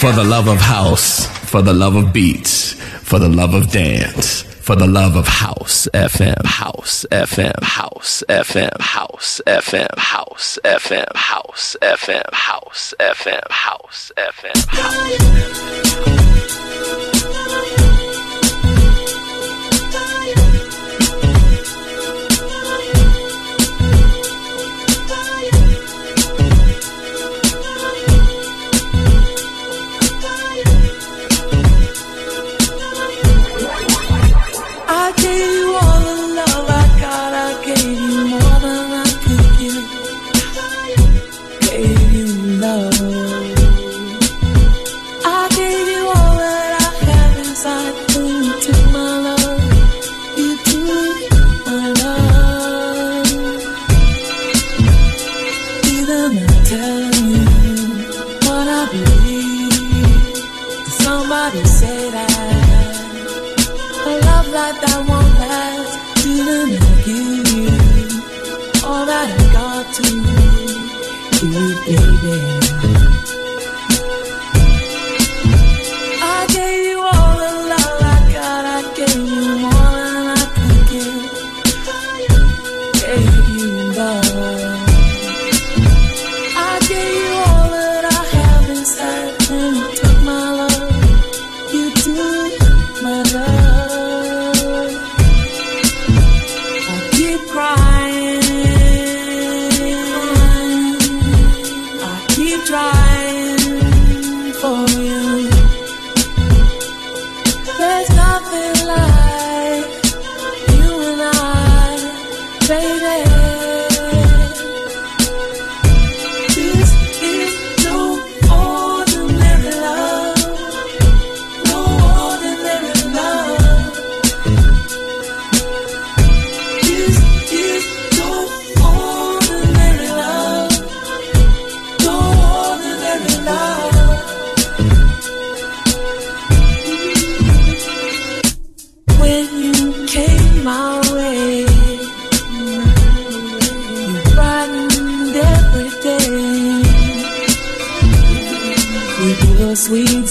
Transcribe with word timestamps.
For 0.00 0.12
the 0.12 0.24
love 0.24 0.48
of 0.48 0.56
house, 0.58 1.26
for 1.50 1.60
the 1.60 1.74
love 1.74 1.96
of 1.96 2.14
beats, 2.14 2.72
for 3.02 3.18
the 3.18 3.28
love 3.28 3.52
of 3.52 3.70
dance, 3.70 4.40
for 4.42 4.74
the 4.74 4.86
love 4.86 5.16
of 5.16 5.28
house 5.28 5.86
FM, 5.92 6.42
house 6.46 7.04
FM, 7.10 7.62
house 7.62 8.24
FM, 8.30 8.80
house 8.80 9.42
FM, 9.46 9.98
house 9.98 10.58
FM, 10.64 11.06
house 11.14 11.74
FM, 11.74 11.76
house 11.76 11.76
FM, 11.82 12.32
house 12.32 12.94
FM, 12.98 13.50
house 13.50 14.12
FM. 14.16 15.86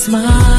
smile. 0.05 0.54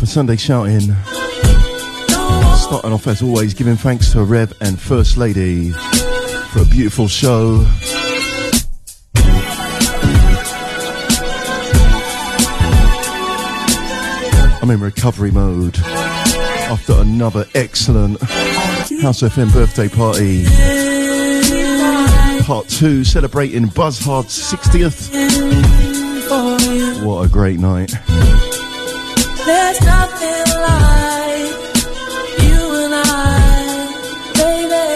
for 0.00 0.06
Sunday 0.06 0.36
Shouting. 0.36 0.80
Starting 2.56 2.90
off 2.90 3.06
as 3.06 3.20
always, 3.22 3.52
giving 3.52 3.76
thanks 3.76 4.12
to 4.12 4.24
Rev 4.24 4.50
and 4.62 4.80
First 4.80 5.18
Lady 5.18 5.72
for 5.72 6.62
a 6.62 6.64
beautiful 6.64 7.06
show. 7.06 7.66
I'm 14.62 14.70
in 14.70 14.80
recovery 14.80 15.32
mode 15.32 15.78
after 15.80 16.94
another 16.94 17.44
excellent 17.54 18.22
House 19.02 19.20
FM 19.20 19.52
birthday 19.52 19.90
party. 19.90 20.46
Part 22.44 22.68
2 22.68 23.04
celebrating 23.04 23.66
Buzzard's 23.66 24.50
60th. 24.50 25.10
What 27.04 27.26
a 27.26 27.28
great 27.28 27.58
night. 27.58 27.92
There's 29.50 29.80
nothing 29.80 30.46
like 30.62 31.50
you 32.38 32.60
and 32.84 32.94
I, 32.94 33.02
baby. 34.38 34.86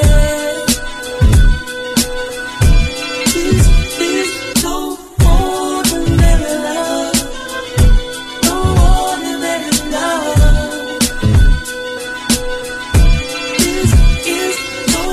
This 3.35 3.67
is 3.99 4.31
no 4.63 4.79
ordinary 5.27 6.55
love, 6.69 7.19
no 8.45 8.57
ordinary 8.95 9.75
love. 9.91 11.03
This 13.59 13.91
is 14.25 14.57
no 14.95 15.05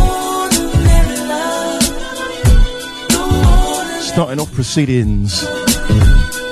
ordinary 0.00 1.18
love, 1.28 1.86
no 3.10 3.22
ordinary. 3.76 4.02
Starting 4.02 4.40
off 4.40 4.50
proceedings 4.54 5.42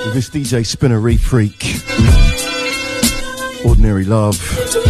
with 0.04 0.12
this 0.12 0.28
DJ 0.28 0.66
Spinner 0.66 1.00
Freak 1.16 2.25
ordinary 3.86 4.04
love. 4.04 4.85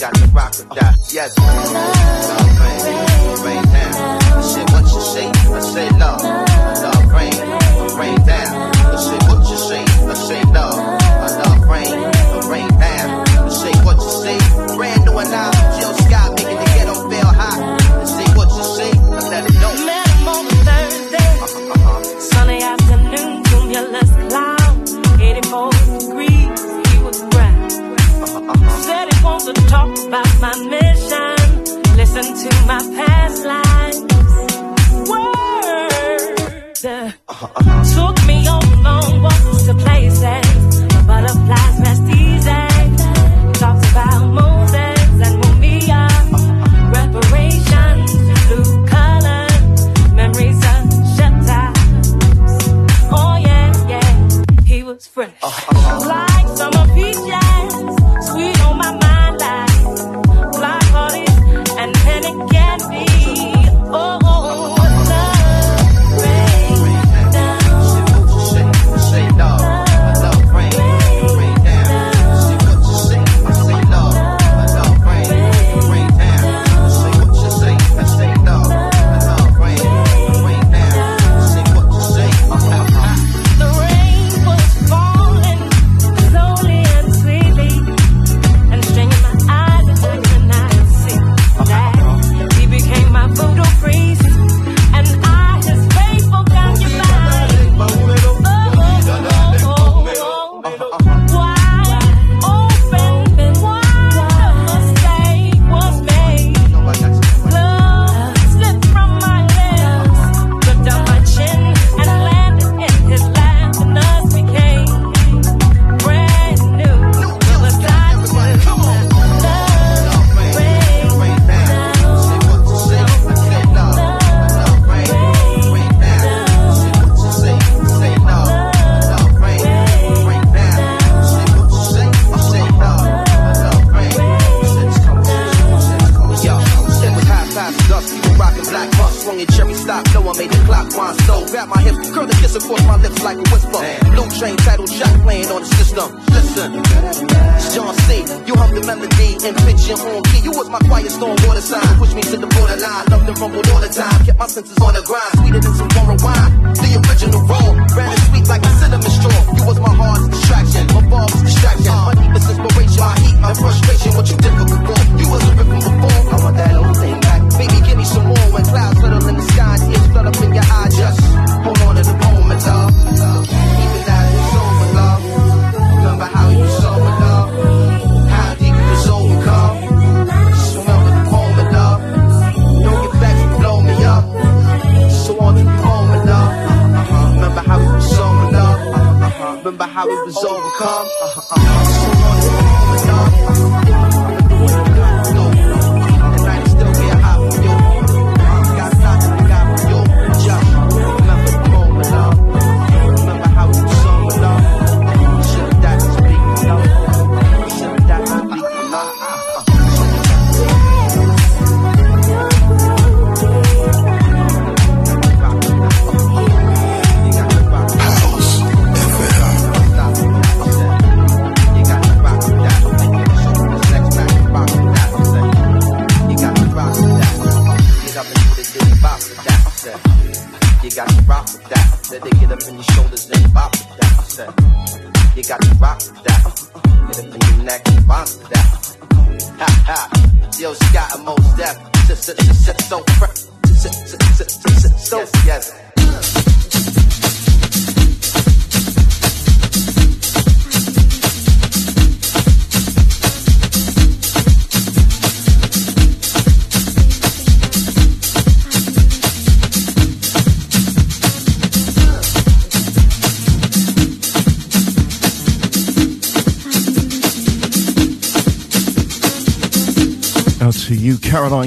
got 0.00 0.14
the 0.14 0.30
rock 0.32 0.54
or 0.60 0.74
that. 0.76 0.94
Yes. 1.12 2.37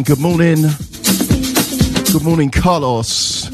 good 0.04 0.20
morning. 0.20 0.62
Good 2.12 2.24
morning, 2.24 2.50
Carlos. 2.50 3.46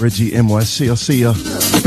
Reggie 0.00 0.30
NYC, 0.32 0.90
I 0.90 0.94
see 0.94 1.20
ya. 1.22 1.85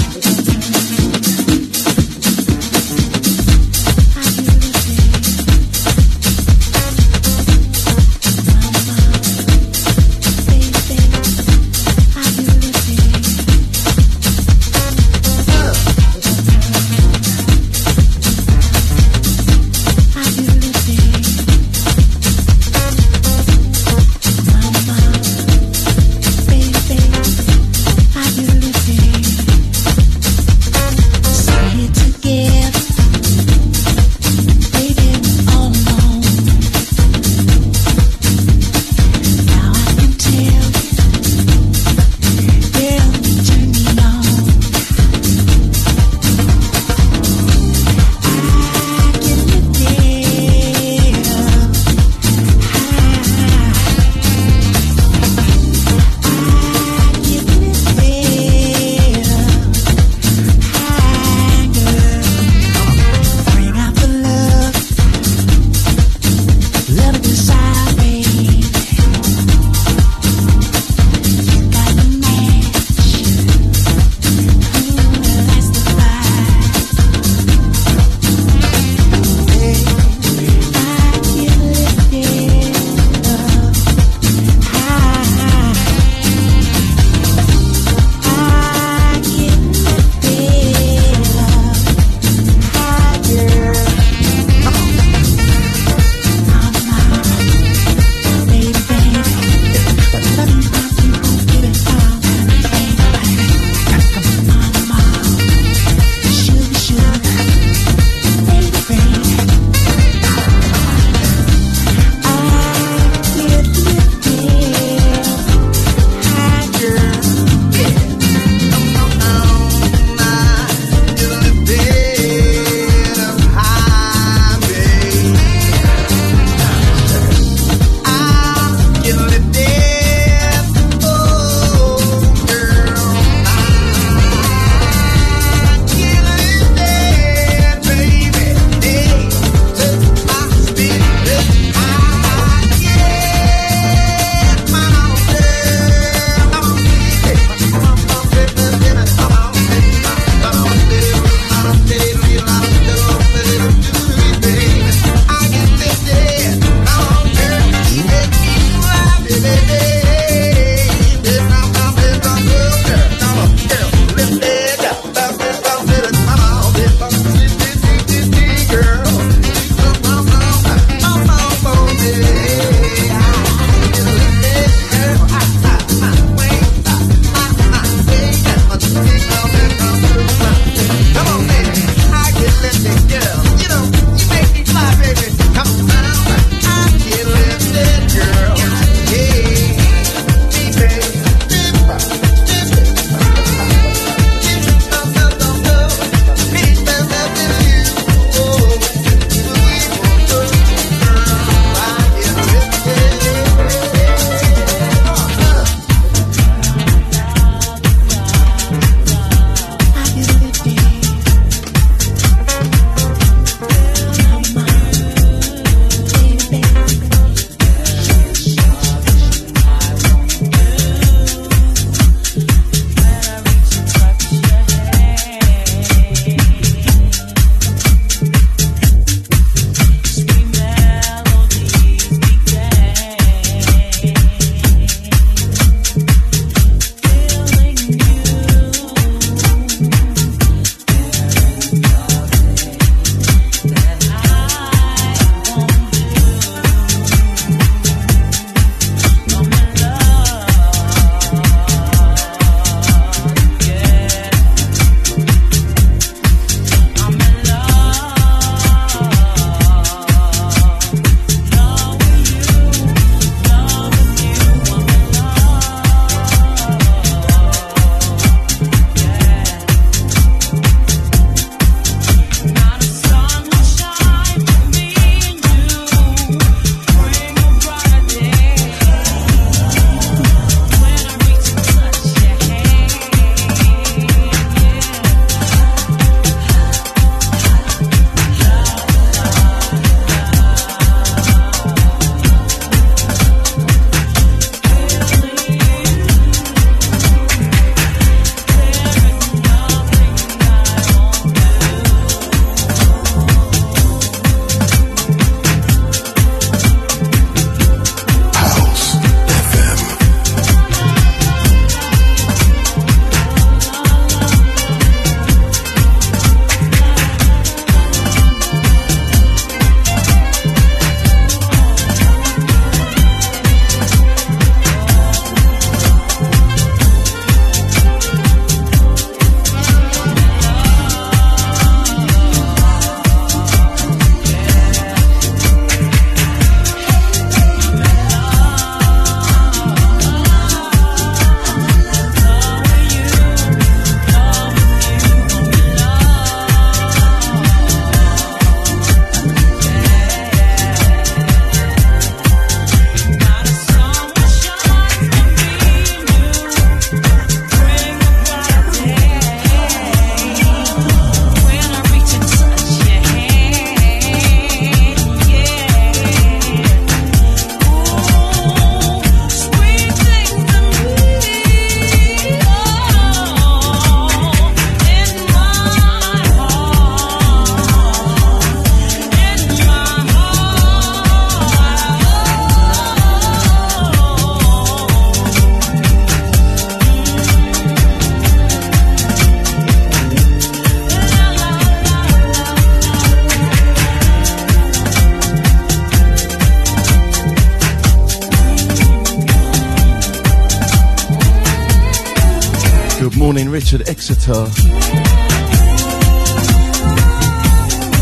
Exeter. 404.30 404.70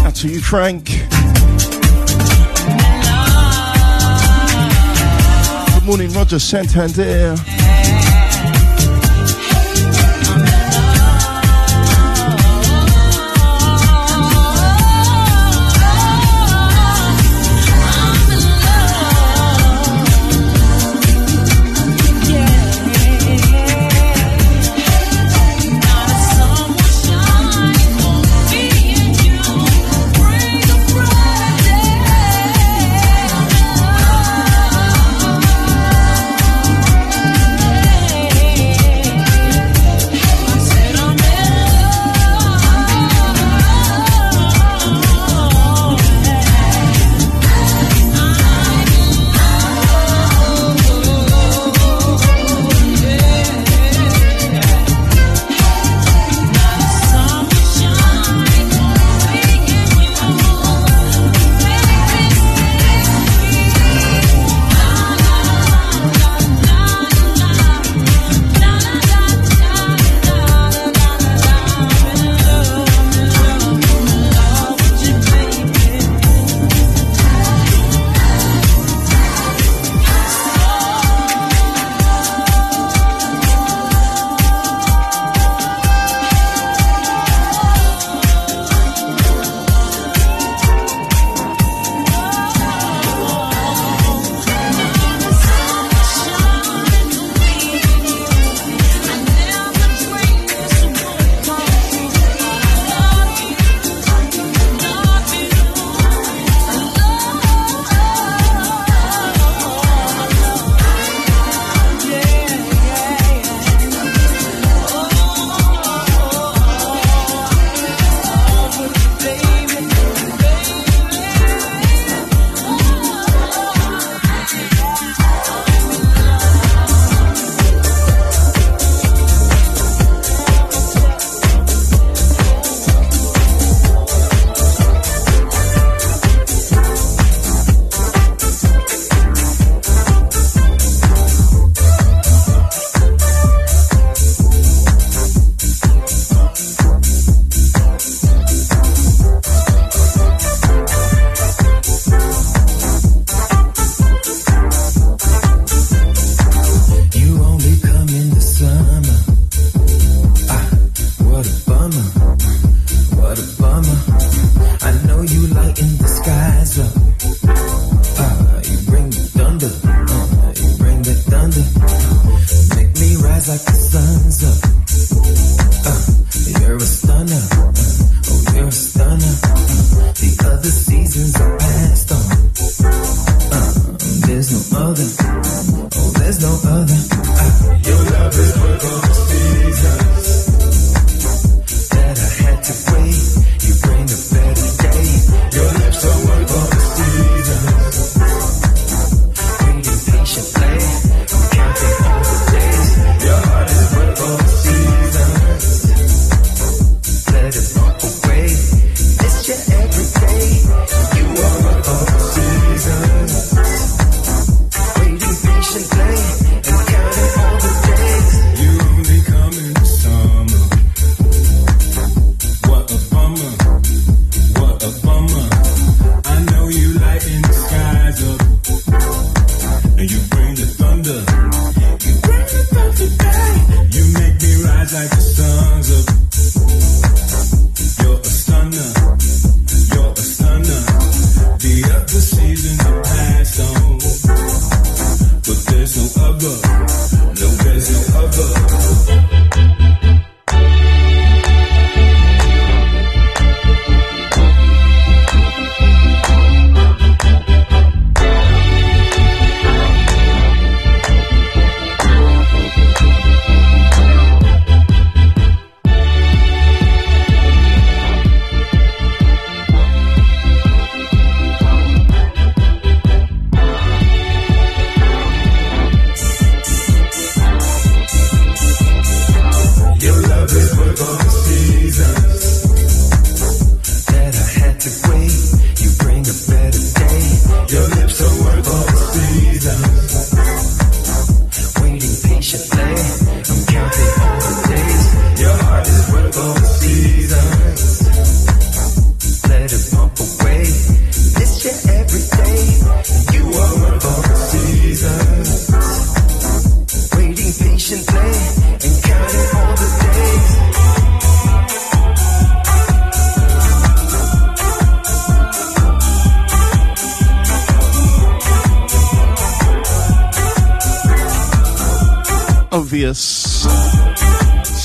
Out 0.06 0.16
to 0.16 0.28
you, 0.28 0.42
Frank. 0.42 0.88
Good 5.74 5.86
morning, 5.86 6.12
Roger 6.12 6.40
Santander. 6.40 7.36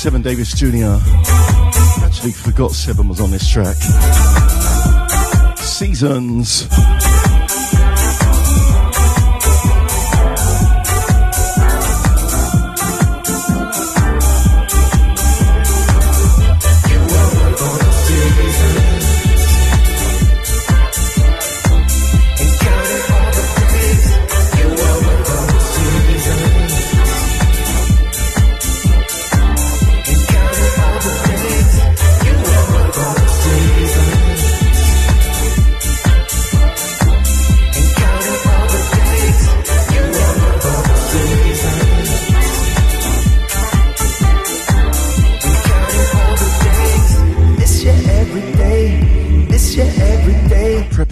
Seven 0.03 0.21
Davis 0.21 0.53
Jr. 0.53 0.99
Actually 2.03 2.33
forgot 2.33 2.71
Seven 2.71 3.07
was 3.07 3.21
on 3.21 3.31
this 3.31 3.49
track. 3.49 3.77
Seasons. 5.57 6.67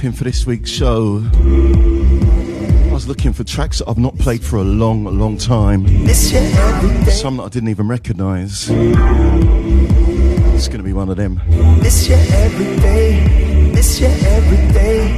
For 0.10 0.24
this 0.24 0.48
week's 0.48 0.72
show. 0.72 1.24
I 1.36 2.92
was 2.92 3.08
looking 3.08 3.34
for 3.34 3.44
tracks 3.44 3.78
that 3.78 3.88
I've 3.88 4.00
not 4.00 4.18
played 4.18 4.44
for 4.44 4.58
a 4.58 4.64
long, 4.64 5.04
long 5.04 5.38
time. 5.38 5.86
Some 6.12 7.38
that 7.38 7.44
I 7.44 7.50
didn't 7.50 7.70
even 7.70 7.88
recognise. 7.88 8.68
It's 8.72 10.68
going 10.68 10.80
to 10.80 10.84
be 10.84 10.94
one 10.94 11.10
of 11.10 11.18
them. 11.18 11.40
Miss 11.84 12.10
you 12.10 12.16
every 12.16 12.78
day. 12.78 13.72
Miss 13.76 14.00
you 14.02 14.08
every 14.08 14.74
day. 14.74 15.14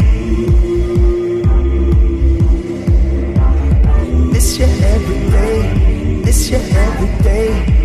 Miss 4.33 4.57
you 4.59 4.65
every 4.65 5.29
day. 5.31 6.21
Miss 6.25 6.49
you 6.49 6.57
every 6.57 7.23
day. 7.23 7.82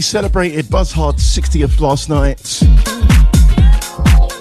Celebrated 0.00 0.68
Buzzard's 0.70 1.22
60th 1.22 1.78
last 1.78 2.08
night 2.08 2.40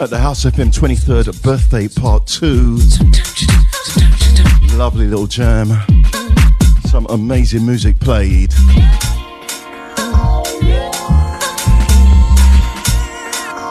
at 0.02 0.10
the 0.10 0.18
House 0.18 0.46
FM 0.46 0.74
23rd 0.74 1.44
birthday 1.44 1.88
part 1.88 2.26
2. 2.28 2.80
Lovely 4.78 5.06
little 5.06 5.28
jam. 5.28 5.68
Some 6.86 7.06
amazing 7.10 7.66
music 7.66 8.00
played. 8.00 8.52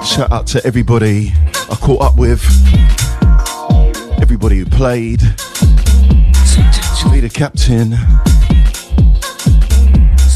Shout 0.04 0.30
out 0.30 0.46
to 0.48 0.60
everybody 0.64 1.32
I 1.70 1.76
caught 1.80 2.02
up 2.02 2.16
with, 2.16 2.44
everybody 4.22 4.58
who 4.58 4.66
played, 4.66 5.22
leader 7.10 7.28
captain. 7.28 7.94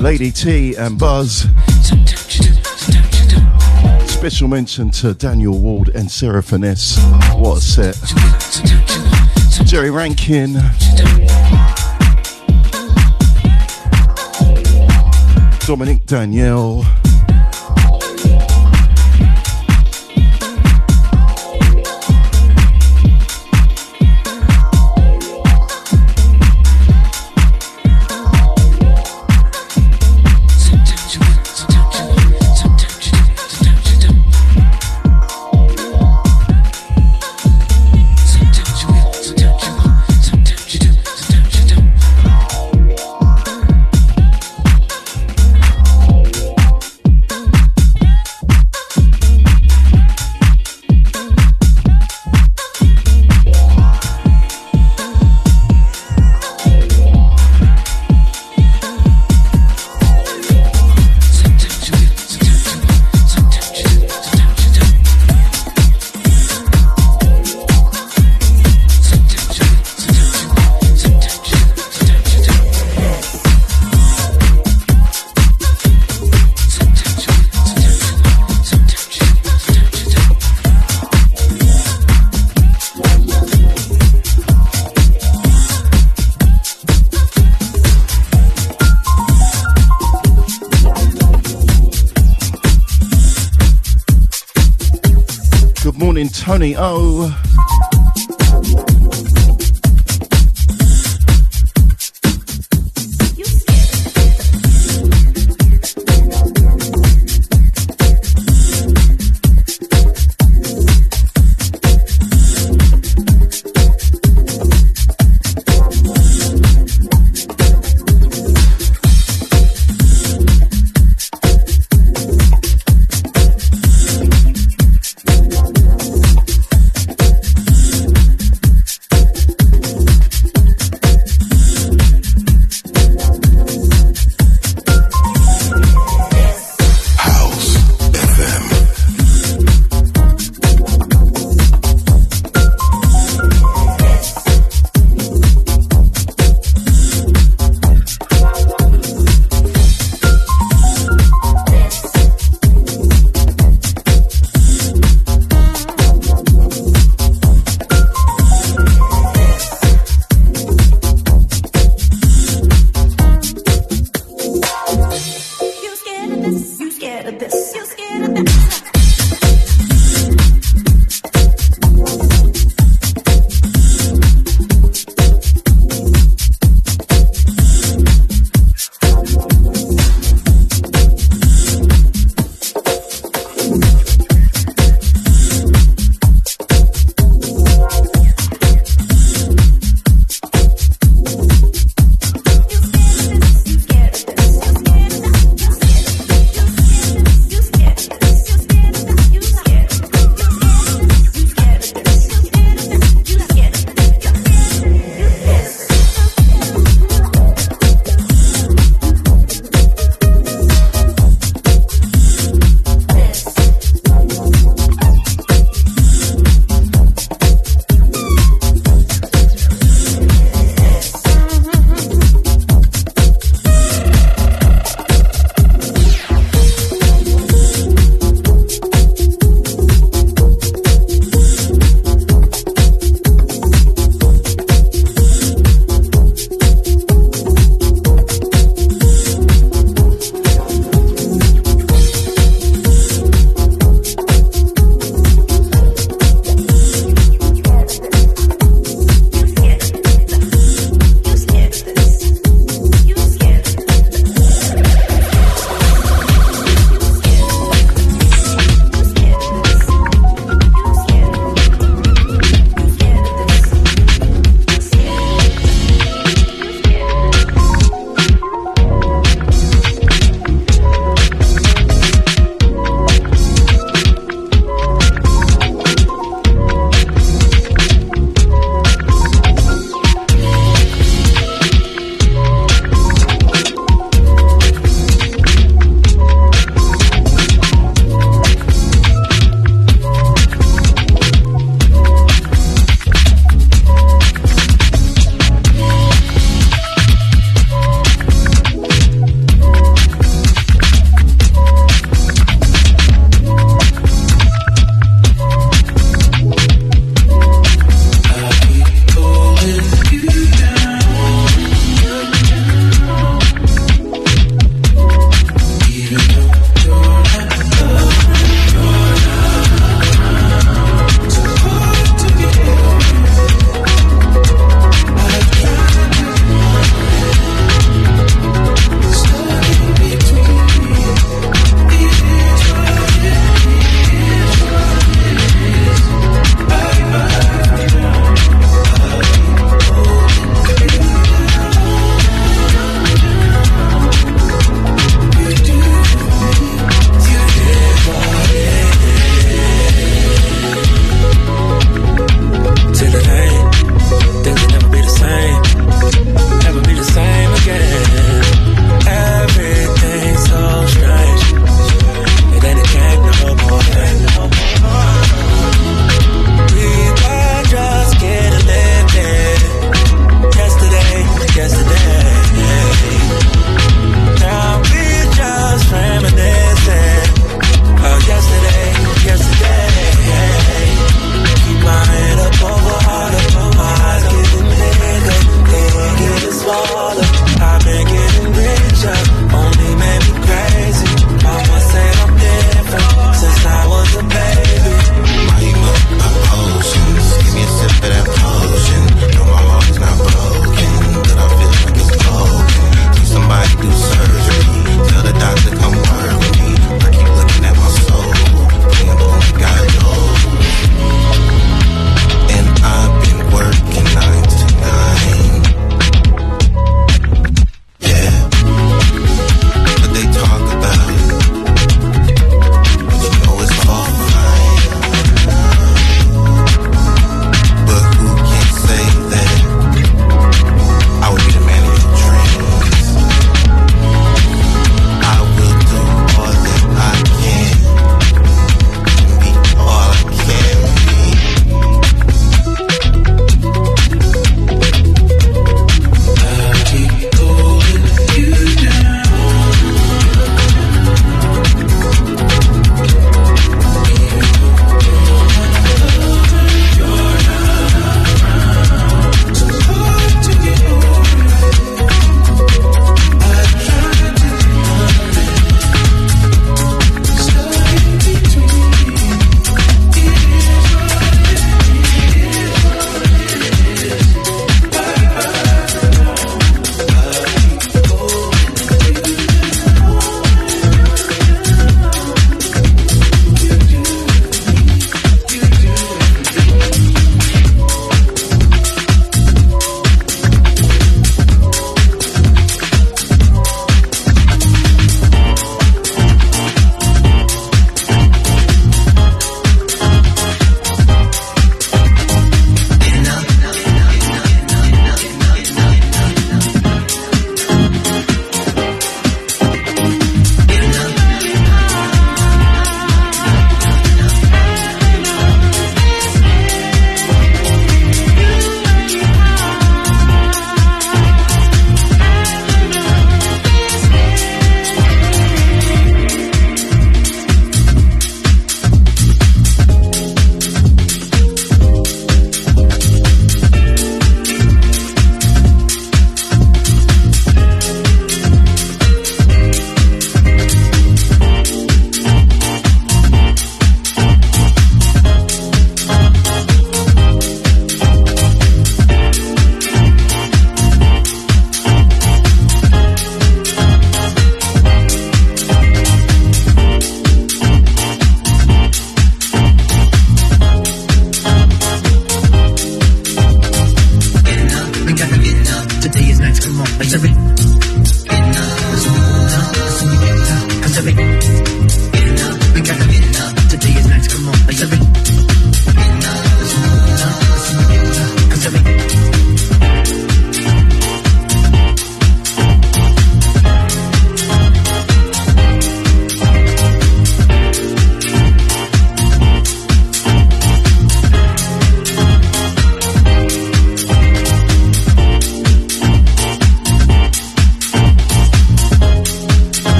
Lady 0.00 0.30
T 0.30 0.74
and 0.76 0.98
Buzz. 0.98 1.46
Special 4.06 4.48
mention 4.48 4.90
to 4.92 5.12
Daniel 5.12 5.58
Ward 5.58 5.90
and 5.90 6.10
Sarah 6.10 6.42
Finesse. 6.42 6.98
What 7.34 7.58
a 7.58 7.60
set. 7.60 7.96
Jerry 9.66 9.90
Rankin. 9.90 10.54
Dominic 15.66 16.06
Danielle. 16.06 16.99
Tony 96.60 96.76
O. 96.76 97.32
Oh. 97.32 97.49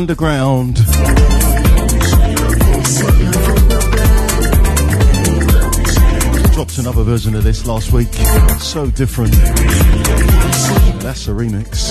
Underground. 0.00 0.76
Dropped 6.54 6.78
another 6.78 7.02
version 7.04 7.34
of 7.34 7.44
this 7.44 7.66
last 7.66 7.92
week. 7.92 8.08
So 8.60 8.90
different. 8.90 9.34
That's 11.02 11.28
a 11.28 11.32
remix. 11.32 11.89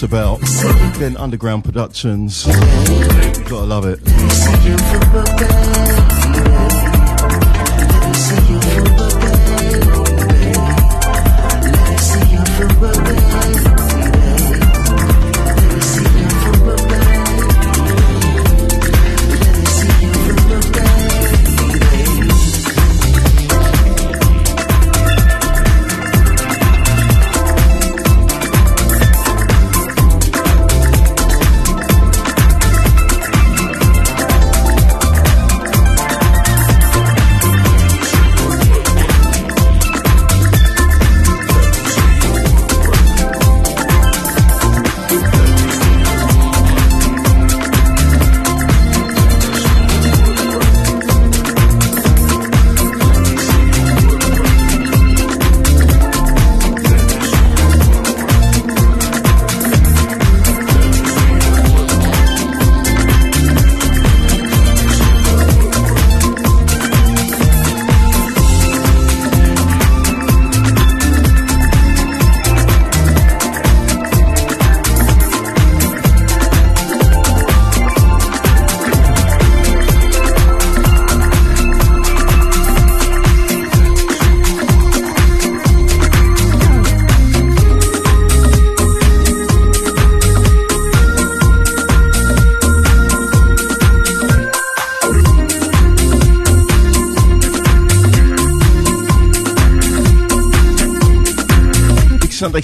Lushness 0.00 0.02
about 0.02 0.40
then 0.98 1.16
underground 1.16 1.64
productions. 1.64 2.46
You 2.46 2.52
gotta 3.44 3.66
love 3.66 3.84
it. 3.86 4.00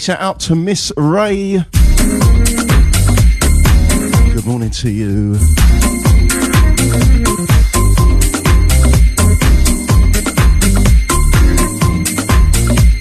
Shout 0.06 0.20
out 0.20 0.38
to 0.38 0.54
Miss 0.54 0.92
Ray. 0.96 1.64
Good 4.34 4.46
morning 4.46 4.70
to 4.70 4.88
you. 4.88 5.34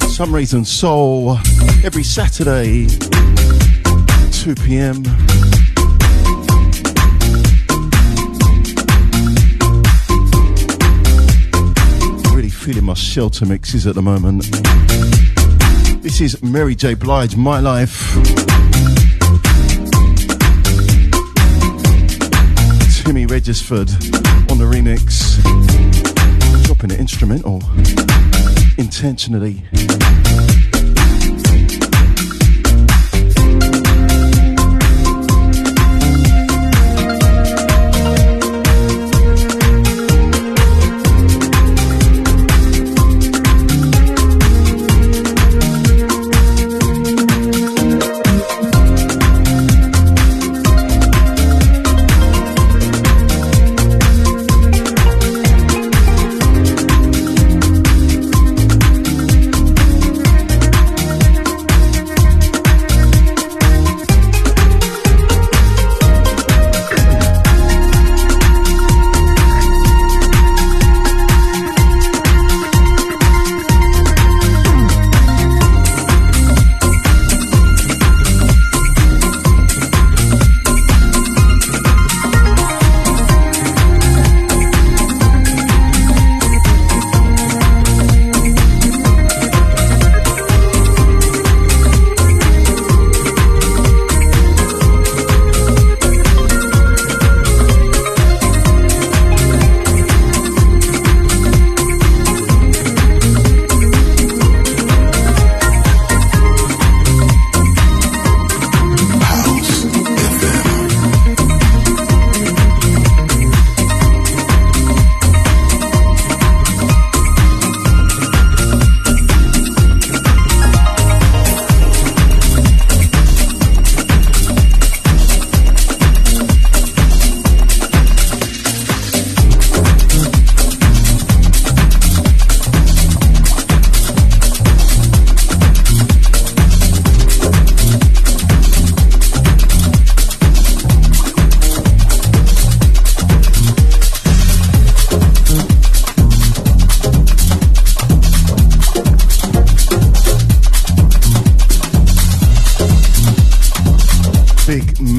Some 0.07 0.33
reason 0.33 0.65
soul 0.65 1.37
every 1.83 2.01
Saturday, 2.01 2.87
2 4.31 4.55
p.m. 4.55 5.03
Really 12.33 12.49
feeling 12.49 12.85
my 12.85 12.95
shelter 12.95 13.45
mixes 13.45 13.85
at 13.85 13.93
the 13.93 14.01
moment. 14.01 14.49
This 16.05 16.21
is 16.21 16.43
Mary 16.43 16.75
J. 16.75 16.93
Blige, 16.93 17.35
My 17.35 17.59
Life. 17.59 18.13
Timmy 23.03 23.25
Regisford 23.25 23.89
on 24.51 24.59
the 24.59 24.69
remix. 24.69 25.41
Dropping 26.65 26.91
an 26.91 26.99
instrumental 26.99 27.63
intentionally. 28.77 29.63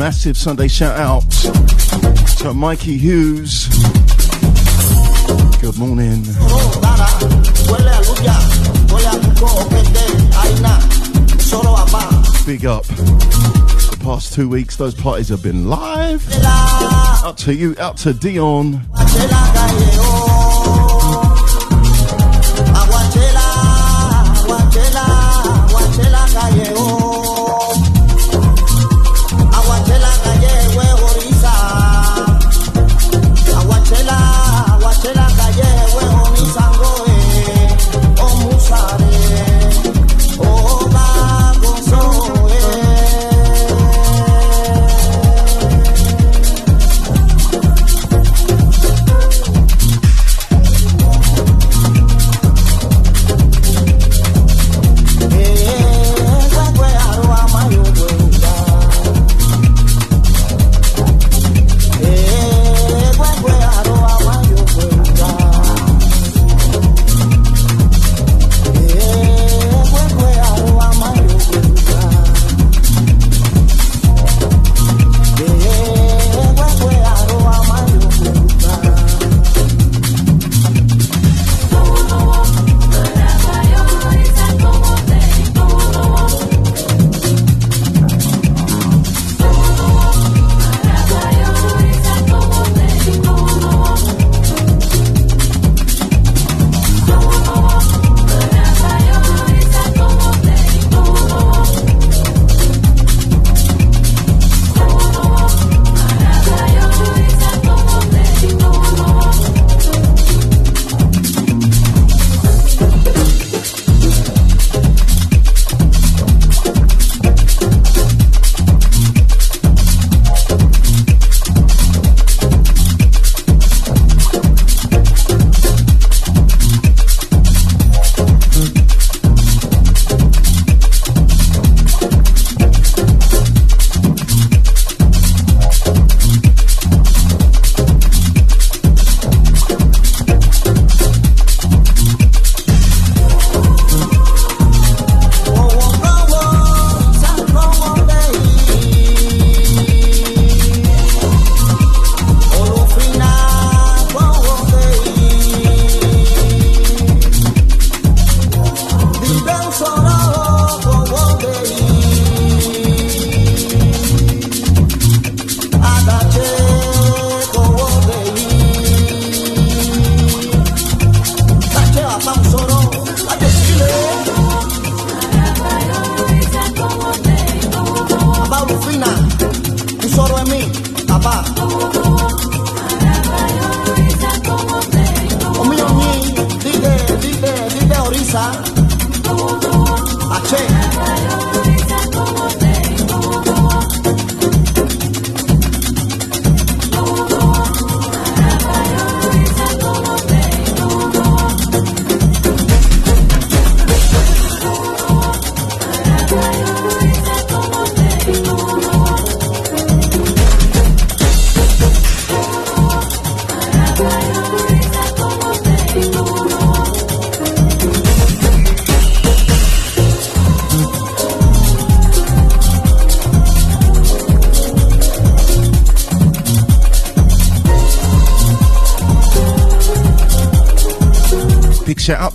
Massive 0.07 0.36
Sunday 0.36 0.68
shout 0.68 0.96
out 0.96 1.28
to 2.38 2.54
Mikey 2.54 2.96
Hughes. 2.96 3.66
Good 5.61 5.76
morning. 5.78 6.22
Big 12.46 12.66
up. 12.66 12.84
The 12.84 13.98
past 14.00 14.32
two 14.32 14.48
weeks, 14.48 14.76
those 14.76 14.94
parties 14.94 15.28
have 15.30 15.42
been 15.42 15.68
live. 15.68 16.24
Out 16.44 17.36
to 17.38 17.52
you, 17.52 17.74
out 17.80 17.96
to 17.96 18.14
Dion. 18.14 18.82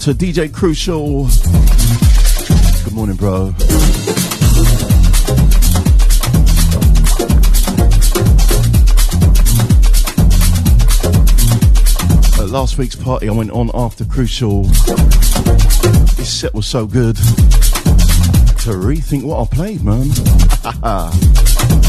To 0.01 0.15
DJ 0.15 0.51
Crucial. 0.51 1.27
Good 2.83 2.93
morning, 2.93 3.15
bro. 3.15 3.53
At 12.39 12.49
last 12.49 12.79
week's 12.79 12.95
party, 12.95 13.29
I 13.29 13.31
went 13.31 13.51
on 13.51 13.69
after 13.75 14.03
Crucial. 14.03 14.63
This 16.15 16.33
set 16.33 16.55
was 16.55 16.65
so 16.65 16.87
good 16.87 17.17
to 17.17 18.71
rethink 18.71 19.21
what 19.23 19.39
I 19.39 19.55
played, 19.55 19.83
man. 19.83 20.07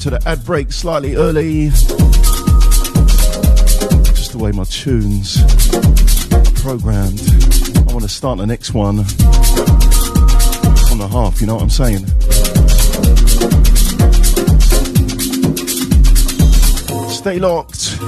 to 0.00 0.08
the 0.08 0.22
ad 0.26 0.42
break 0.46 0.72
slightly 0.72 1.14
early. 1.14 1.68
Just 4.14 4.32
the 4.32 4.38
way 4.38 4.50
my 4.50 4.64
tunes 4.64 5.36
programmed. 6.62 7.20
I 7.86 7.92
want 7.92 8.02
to 8.04 8.08
start 8.08 8.38
the 8.38 8.46
next 8.46 8.72
one 8.72 9.00
on 10.90 10.98
the 10.98 11.08
half, 11.10 11.42
you 11.42 11.46
know 11.46 11.56
what 11.56 11.62
I'm 11.62 11.70
saying? 11.70 12.06
Stay 17.10 17.38
locked. 17.38 17.98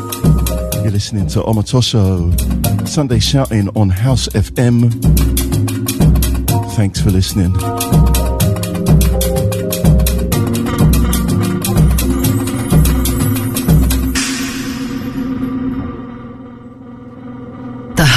You're 0.82 0.92
listening 0.92 1.26
to 1.28 1.40
Omatosho, 1.40 2.88
Sunday 2.88 3.18
shouting 3.18 3.68
on 3.76 3.90
House 3.90 4.28
FM. 4.28 4.90
Thanks 6.74 7.02
for 7.02 7.10
listening. 7.10 7.52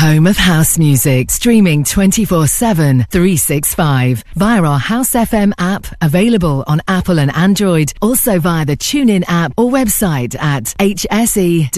Home 0.05 0.27
of 0.27 0.37
house 0.37 0.77
music, 0.77 1.31
streaming 1.31 1.83
24 1.83 2.45
7, 2.45 3.05
365 3.09 4.23
via 4.35 4.61
our 4.61 4.77
House 4.77 5.13
FM 5.13 5.51
app, 5.57 5.87
available 5.99 6.63
on 6.67 6.79
Apple 6.87 7.19
and 7.19 7.35
Android, 7.35 7.91
also 8.03 8.39
via 8.39 8.65
the 8.65 8.77
TuneIn 8.77 9.23
app 9.27 9.51
or 9.57 9.71
website 9.71 10.35
at 10.39 10.65
hse.fm. 10.77 11.71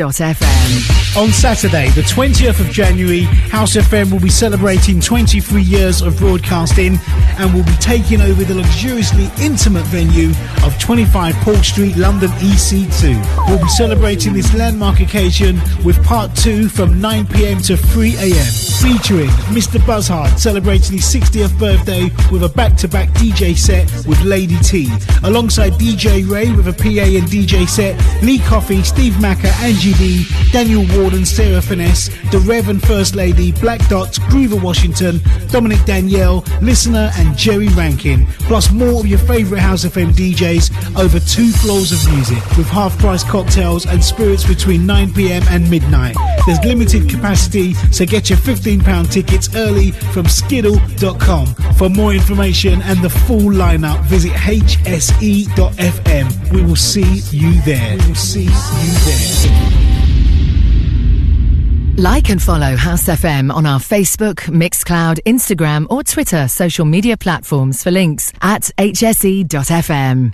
On 1.18 1.30
Saturday, 1.30 1.90
the 1.92 2.02
20th 2.02 2.60
of 2.60 2.68
January, 2.70 3.22
House 3.50 3.78
FM 3.78 4.12
will 4.12 4.20
be 4.20 4.30
celebrating 4.30 5.00
23 5.00 5.62
years 5.62 6.02
of 6.02 6.18
broadcasting 6.18 7.00
and 7.40 7.54
will 7.54 7.64
be 7.64 7.78
taking 7.80 8.20
over 8.20 8.44
the 8.44 8.56
luxuriously 8.56 9.30
intimate 9.40 9.86
venue 9.86 10.32
of 10.66 10.78
25 10.80 11.34
Paul 11.36 11.64
Street, 11.64 11.96
London 11.96 12.30
EC2. 12.32 13.48
We'll 13.48 13.62
be 13.62 13.70
celebrating 13.70 14.34
this 14.34 14.54
landmark 14.54 15.00
occasion 15.00 15.62
with 15.86 16.04
part 16.04 16.36
two 16.36 16.68
from 16.68 17.00
9 17.00 17.26
pm 17.28 17.60
to 17.62 17.78
3 17.78 18.17
a.m. 18.18 18.52
featuring 18.82 19.30
Mr. 19.54 19.86
Buzzard 19.86 20.40
celebrating 20.40 20.98
his 20.98 21.06
60th 21.06 21.58
birthday 21.60 22.10
with 22.32 22.44
a 22.44 22.50
back-to-back 22.50 23.10
DJ 23.10 23.58
set 23.58 23.86
with 24.08 24.20
Lady 24.24 24.58
T, 24.60 24.90
alongside 25.24 25.74
DJ 25.74 26.28
Ray 26.30 26.52
with 26.52 26.68
a 26.68 26.74
PA 26.74 27.06
and 27.06 27.28
DJ 27.28 27.68
set, 27.68 27.96
Lee 28.24 28.40
Coffee, 28.40 28.84
Steve 28.84 29.20
Macker, 29.22 29.52
Angie 29.60 29.94
D, 29.94 30.26
Daniel 30.52 30.86
Warden, 30.98 31.26
Sarah 31.26 31.62
Finesse, 31.62 32.10
The 32.32 32.40
Rev 32.40 32.70
and 32.70 32.82
First 32.82 33.16
Lady, 33.16 33.52
Black 33.52 33.86
Dots, 33.88 34.20
Groover 34.20 34.62
Washington, 34.62 35.20
Dominic 35.50 35.84
Danielle, 35.86 36.44
Listener 36.62 37.12
and 37.18 37.38
Jerry 37.38 37.70
Rankin, 37.70 38.26
plus 38.48 38.72
more 38.72 39.00
of 39.00 39.08
your 39.08 39.20
favourite 39.20 39.62
House 39.62 39.86
FM 39.86 40.14
DJs 40.14 40.98
over 40.98 41.20
two 41.20 41.52
floors 41.52 41.92
of 41.92 42.14
music 42.14 42.44
with 42.58 42.68
half-price 42.68 43.24
cocktails 43.24 43.86
and 43.86 44.04
spirits 44.04 44.46
between 44.46 44.82
9pm 44.82 45.46
and 45.50 45.70
midnight. 45.70 46.16
There's 46.46 46.64
limited 46.64 47.10
capacity, 47.10 47.74
so 47.92 48.06
get 48.08 48.30
your 48.30 48.40
£15 48.40 49.12
tickets 49.12 49.56
early 49.56 49.92
from 49.92 50.26
skiddle.com. 50.26 51.48
For 51.76 51.90
more 51.90 52.14
information 52.14 52.82
and 52.82 53.02
the 53.02 53.10
full 53.10 53.52
lineup, 53.52 54.04
visit 54.06 54.32
hse.fm. 54.32 54.72
We 56.52 56.64
will 56.64 56.76
see 56.76 57.22
you 57.36 57.62
there. 57.62 57.98
We 57.98 58.08
will 58.08 58.16
see 58.16 58.44
you 58.44 58.50
there. 59.06 59.88
Like 61.98 62.30
and 62.30 62.40
follow 62.40 62.76
House 62.76 63.06
FM 63.06 63.52
on 63.52 63.66
our 63.66 63.80
Facebook, 63.80 64.36
Mixcloud, 64.52 65.20
Instagram, 65.26 65.88
or 65.90 66.04
Twitter 66.04 66.48
social 66.48 66.86
media 66.86 67.18
platforms 67.18 67.82
for 67.82 67.90
links 67.90 68.32
at 68.42 68.70
hse.fm. 68.78 70.34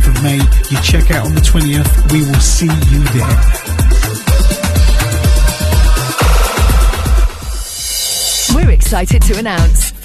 19th 0.00 0.16
of 0.16 0.22
May. 0.22 0.38
You 0.70 0.82
check 0.82 1.10
out 1.10 1.26
on 1.26 1.34
the 1.34 1.40
20th. 1.40 2.12
We 2.12 2.22
will 2.22 2.40
see 2.40 2.66
you 2.66 3.04
there. 3.12 3.36
We're 8.54 8.70
excited 8.70 9.22
to 9.22 9.38
announce 9.38 9.92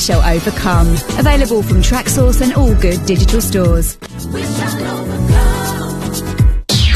shall 0.00 0.22
overcome. 0.22 0.88
Available 1.18 1.62
from 1.62 1.78
TrackSource 1.78 2.40
and 2.40 2.54
all 2.54 2.74
good 2.74 3.04
digital 3.06 3.40
stores. 3.40 3.98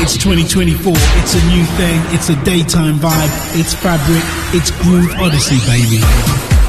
It's 0.00 0.16
2024. 0.18 0.92
It's 0.96 1.34
a 1.34 1.46
new 1.48 1.64
thing. 1.76 2.00
It's 2.14 2.28
a 2.28 2.44
daytime 2.44 2.96
vibe. 2.96 3.61
It's 3.61 3.74
fabric. 3.74 4.22
It's 4.55 4.70
Groove 4.82 5.11
Odyssey, 5.20 5.59
baby. 5.70 6.53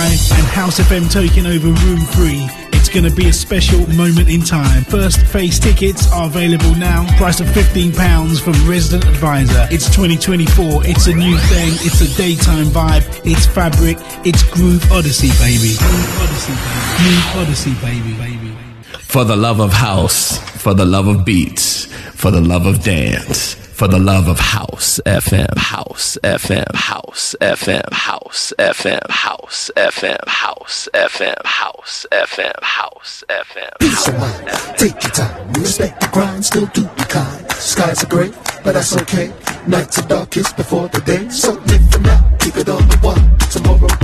and 0.00 0.46
House 0.48 0.78
FM 0.78 1.10
taking 1.10 1.46
over 1.46 1.68
Room 1.68 2.00
3. 2.00 2.46
It's 2.72 2.86
It's 2.86 2.88
going 2.88 3.04
to 3.04 3.10
be 3.10 3.28
a 3.28 3.32
special 3.32 3.80
moment 3.94 4.28
in 4.28 4.42
time. 4.42 4.84
First 4.84 5.20
phase 5.26 5.58
tickets 5.58 6.10
are 6.12 6.26
available 6.26 6.74
now. 6.76 7.04
Price 7.16 7.40
of 7.40 7.46
£15 7.48 8.40
from 8.40 8.54
Resident 8.68 9.04
Advisor. 9.08 9.66
It's 9.70 9.86
2024. 9.86 10.86
It's 10.86 11.06
a 11.08 11.14
new 11.14 11.36
thing. 11.36 11.72
It's 11.82 12.00
a 12.00 12.16
daytime 12.16 12.66
vibe. 12.66 13.04
It's 13.24 13.46
fabric. 13.46 13.96
It's 14.24 14.42
Groove 14.54 14.84
Odyssey, 14.92 15.30
baby. 15.42 15.76
Groove 15.78 16.20
Odyssey, 16.22 16.54
baby. 16.62 16.94
Groove 17.02 17.36
Odyssey, 17.42 17.74
baby. 17.80 18.14
baby. 18.18 18.56
For 19.00 19.24
the 19.24 19.36
love 19.36 19.60
of 19.60 19.72
house, 19.72 20.38
for 20.62 20.74
the 20.74 20.84
love 20.84 21.08
of 21.08 21.24
beats, 21.24 21.86
for 22.14 22.30
the 22.30 22.40
love 22.40 22.66
of 22.66 22.84
dance 22.84 23.65
for 23.76 23.88
the 23.88 23.98
love 23.98 24.26
of 24.26 24.40
house 24.40 24.98
FM, 25.04 25.54
house 25.58 26.16
FM, 26.24 26.74
house 26.74 27.36
FM, 27.42 27.92
house 27.92 28.54
FM, 28.58 29.10
house 29.10 29.70
FM, 29.76 30.26
house 30.26 30.88
FM, 30.94 31.44
house 31.44 32.06
FM, 32.10 32.62
house 32.62 33.24
FM. 33.28 33.78
Peace 33.78 34.08
of 34.08 34.18
mind, 34.18 34.48
take 34.78 35.02
your 35.02 35.12
time. 35.12 35.52
We 35.52 35.60
respect 35.60 36.00
the 36.00 36.08
grind, 36.08 36.44
still 36.46 36.66
do 36.72 36.84
be 36.96 37.02
kind. 37.04 37.52
Skies 37.52 38.02
are 38.02 38.08
gray, 38.08 38.30
but 38.64 38.72
that's 38.72 38.96
okay. 38.96 39.30
Nights 39.66 39.98
are 39.98 40.08
darkest 40.08 40.56
before 40.56 40.88
the 40.88 41.02
day. 41.02 41.28
So 41.28 41.52
live 41.52 41.90
for 41.90 42.00
now, 42.00 42.36
keep 42.40 42.56
it 42.56 42.70
on 42.70 42.88
the 42.88 42.96
one. 43.02 43.38
Tomorrow 43.50 43.95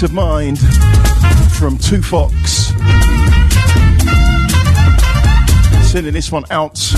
Peace 0.00 0.08
of 0.08 0.14
Mind 0.14 0.58
from 1.58 1.76
Two 1.76 2.00
Fox. 2.00 2.68
Sending 5.92 6.14
this 6.14 6.32
one 6.32 6.44
out 6.50 6.74
to 6.74 6.96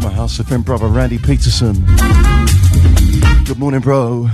my 0.00 0.10
house 0.14 0.38
of 0.38 0.48
friend 0.48 0.64
brother 0.64 0.86
Randy 0.86 1.18
Peterson. 1.18 1.84
Good 3.44 3.58
morning, 3.58 3.80
bro. 3.80 4.30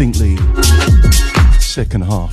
Distinctly 0.00 0.34
second 1.60 2.00
half. 2.00 2.32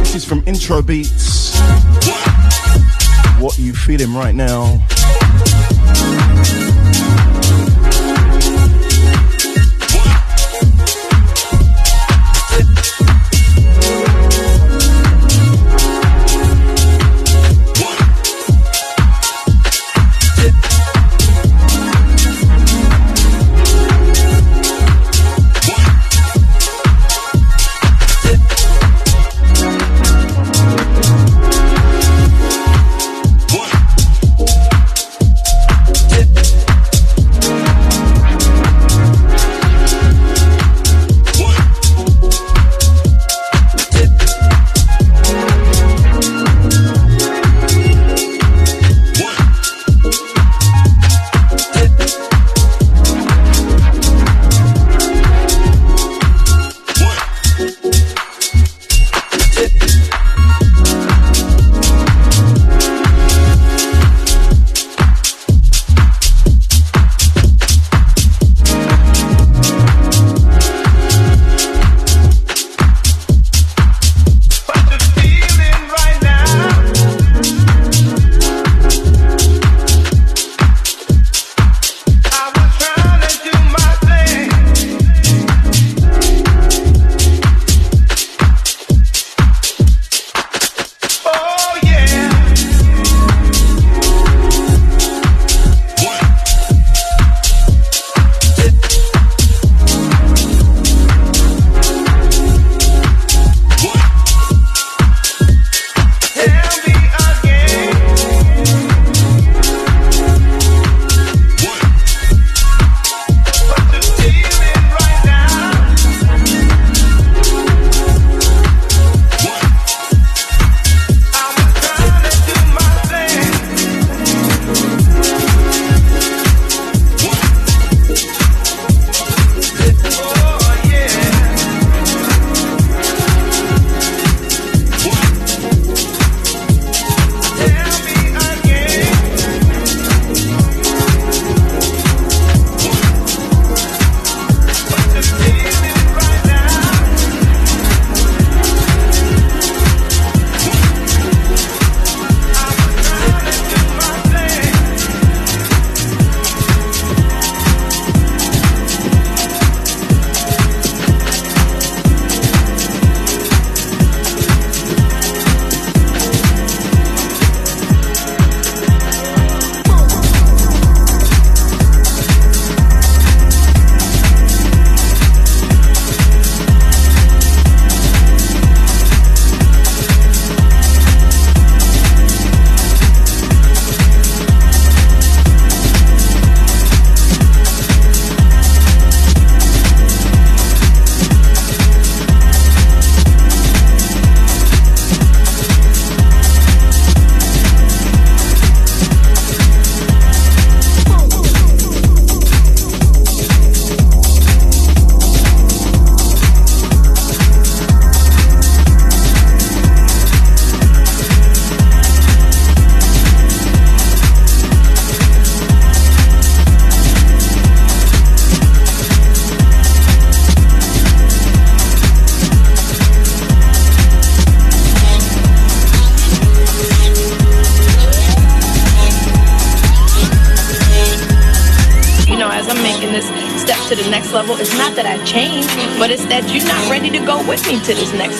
This 0.00 0.14
Is 0.16 0.24
from 0.26 0.42
Intro 0.46 0.82
Beats. 0.82 1.58
What 3.40 3.58
you 3.58 3.74
feeling 3.74 4.12
right 4.12 4.34
now? 4.34 4.55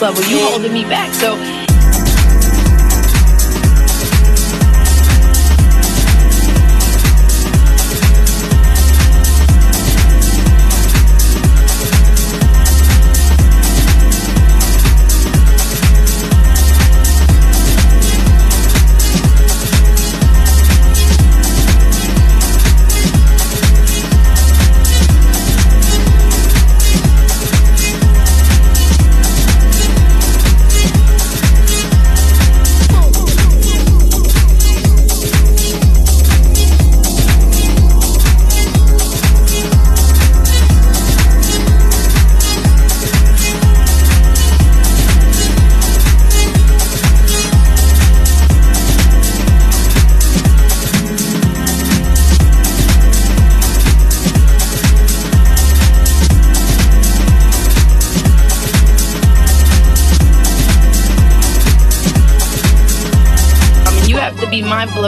Level. 0.01 0.23
You 0.29 0.39
holding 0.49 0.73
me 0.73 0.83
back. 0.83 1.06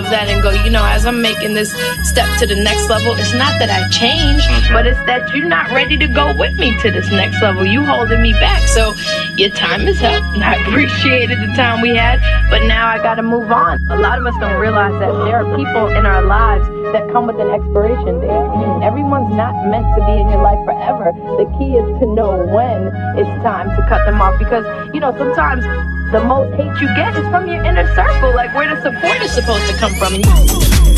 That 0.10 0.28
and 0.28 0.41
go, 0.41 0.51
you 0.51 0.70
know, 0.70 0.86
as 0.86 1.05
I'm 1.05 1.22
making 1.22 1.53
this 1.53 1.72
step 2.03 2.28
to 2.39 2.45
the 2.45 2.55
next 2.55 2.89
level, 2.89 3.14
it's 3.18 3.34
not 3.34 3.57
that 3.60 3.70
I 3.70 3.88
changed, 3.90 4.45
mm-hmm. 4.45 4.73
but 4.73 4.86
it's 4.86 4.99
that 5.06 5.34
you're 5.36 5.48
not 5.48 5.72
ready 5.72 5.98
to 5.98 6.07
go 6.07 6.36
with 6.38 6.57
me 6.57 6.77
to 6.80 6.91
this 6.91 7.10
next 7.11 7.41
level. 7.41 7.65
You 7.65 7.84
holding 7.86 8.22
me 8.22 8.34
back. 8.34 8.68
So 8.68 8.94
your 9.36 9.49
time 9.49 9.88
is 9.88 10.02
up. 10.02 10.23
I 10.41 10.56
appreciated 10.68 11.40
the 11.40 11.53
time 11.56 11.81
we 11.81 11.95
had, 11.95 12.19
but 12.49 12.65
now 12.65 12.88
I 12.88 12.98
got 12.98 13.15
to 13.15 13.23
move 13.23 13.52
on. 13.52 13.80
A 13.90 13.98
lot 13.98 14.19
of 14.19 14.26
us 14.26 14.36
don't 14.40 14.60
realize 14.60 14.94
that 14.99 15.11
there 15.26 15.44
are 15.44 15.57
people 15.57 15.88
in 15.88 16.06
our 16.06 16.23
lives 16.23 16.68
that 16.94 17.10
come 17.11 17.27
with 17.27 17.40
an 17.40 17.49
expiration 17.49 18.19
date. 18.19 18.86
Everyone's 18.86 19.34
not 19.36 19.53
meant 19.69 19.86
to 19.95 20.02
be 20.06 20.14
in 20.18 20.30
your 20.30 20.41
life 20.41 20.60
forever. 20.65 21.14
The 21.38 21.45
key 21.57 21.77
is 21.77 21.88
to 22.02 22.06
know 22.14 22.45
when 22.49 22.90
it's 23.18 23.30
time 23.44 23.69
to 23.69 23.81
cut 23.88 24.06
them 24.06 24.22
off 24.22 24.40
because, 24.40 24.65
you 24.94 24.99
know, 24.99 25.15
sometimes 25.18 25.64
the 26.11 26.19
most 26.19 26.56
hate 26.56 26.81
you 26.81 26.88
get 26.95 27.15
is 27.15 27.27
from 27.27 27.48
your 27.48 27.64
inner 27.64 27.86
circle, 27.94 28.34
like 28.34 28.53
where 28.56 28.73
the 28.73 28.81
support 28.81 29.22
is 29.22 29.31
supposed 29.31 29.68
to 29.68 29.77
come 29.77 29.94
from. 29.95 30.89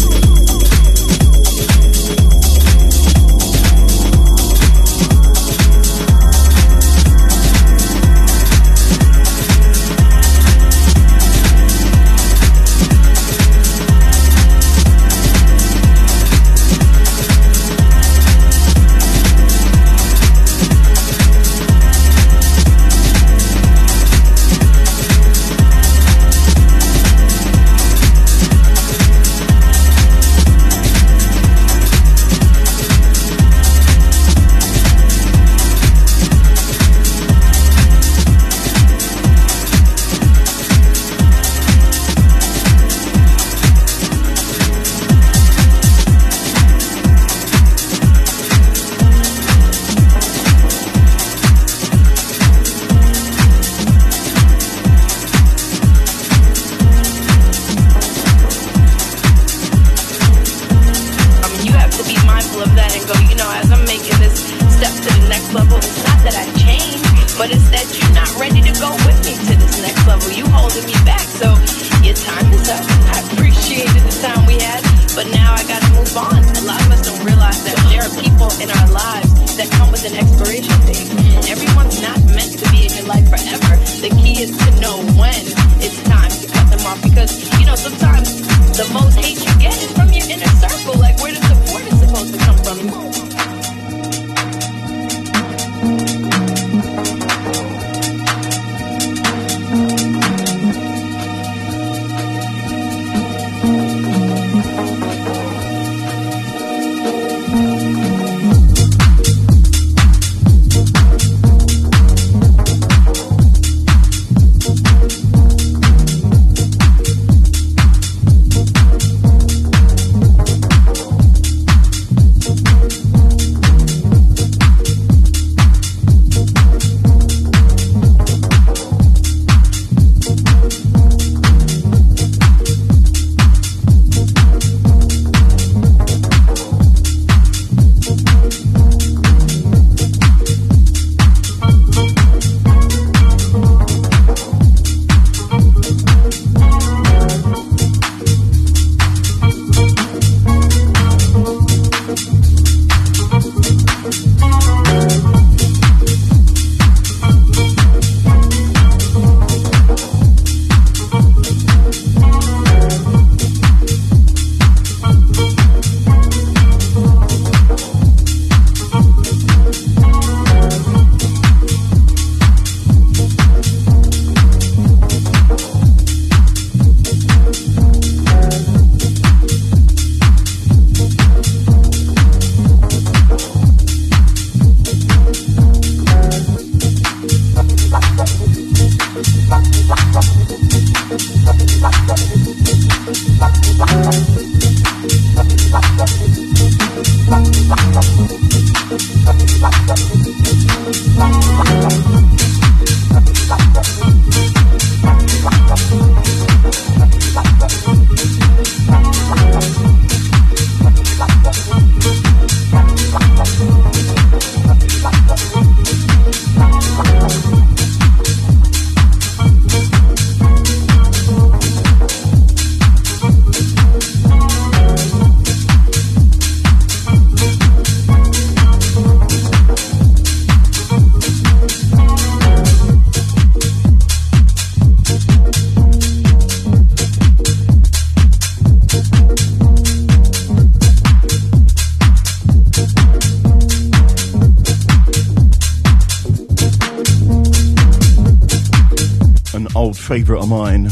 Mine. 250.51 250.89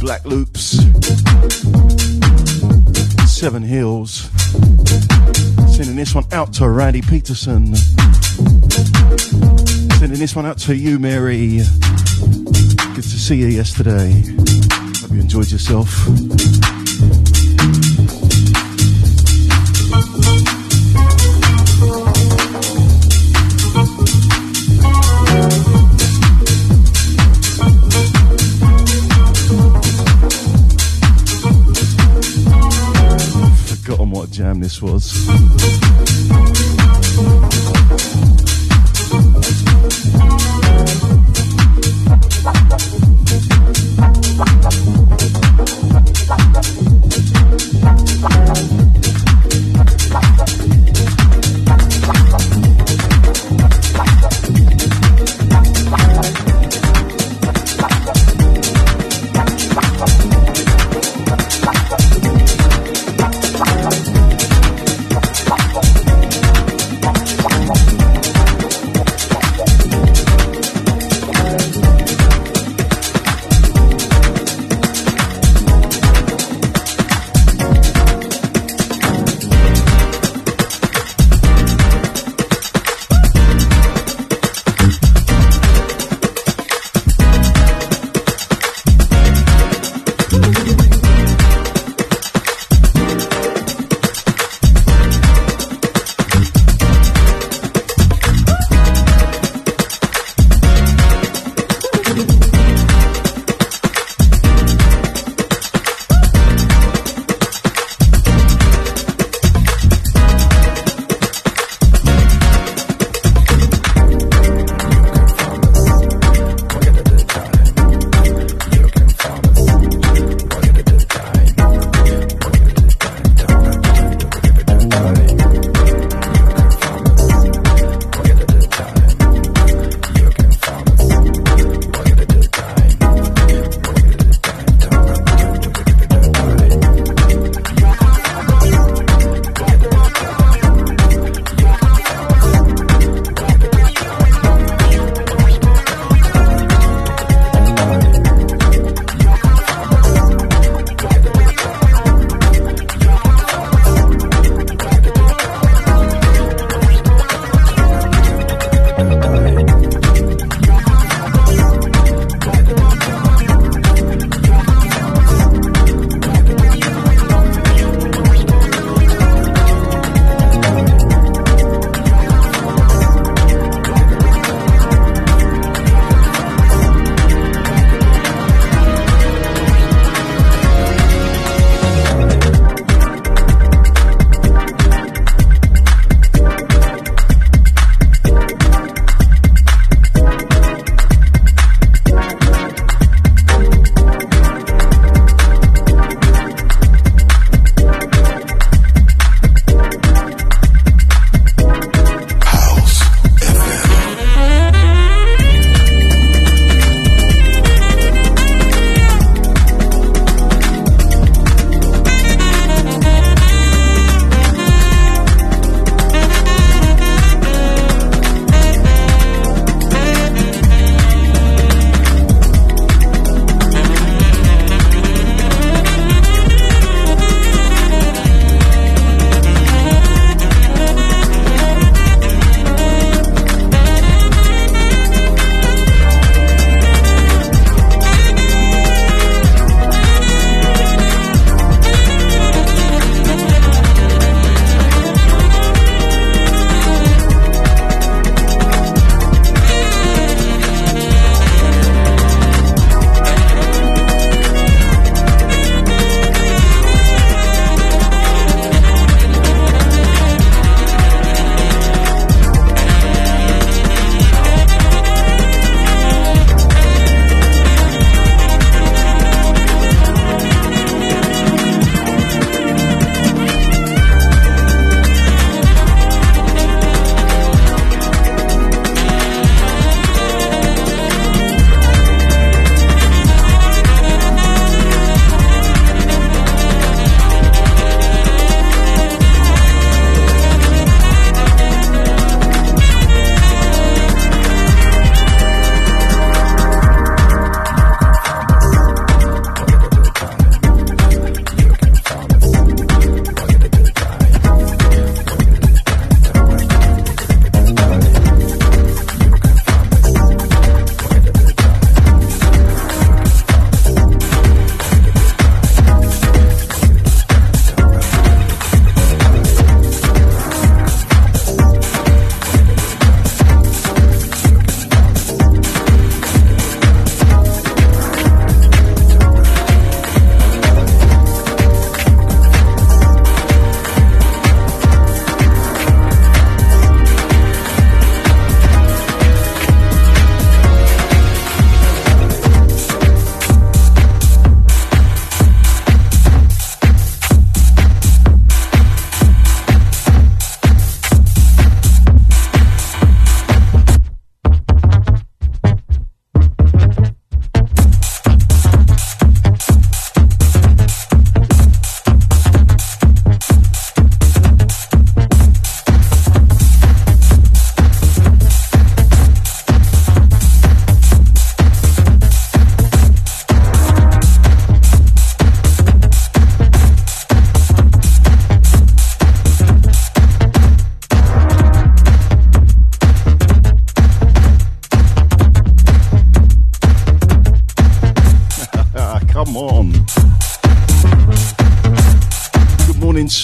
Black 0.00 0.24
Loops, 0.24 0.78
Seven 3.30 3.62
Hills. 3.62 4.30
Sending 5.76 5.96
this 5.96 6.14
one 6.14 6.24
out 6.32 6.54
to 6.54 6.70
Randy 6.70 7.02
Peterson. 7.02 7.76
Sending 9.98 10.18
this 10.18 10.34
one 10.34 10.46
out 10.46 10.56
to 10.60 10.74
you, 10.74 10.98
Mary. 10.98 11.58
Good 12.94 13.04
to 13.04 13.18
see 13.18 13.36
you 13.36 13.48
yesterday. 13.48 14.10
Hope 15.02 15.10
you 15.12 15.20
enjoyed 15.20 15.50
yourself. 15.50 16.57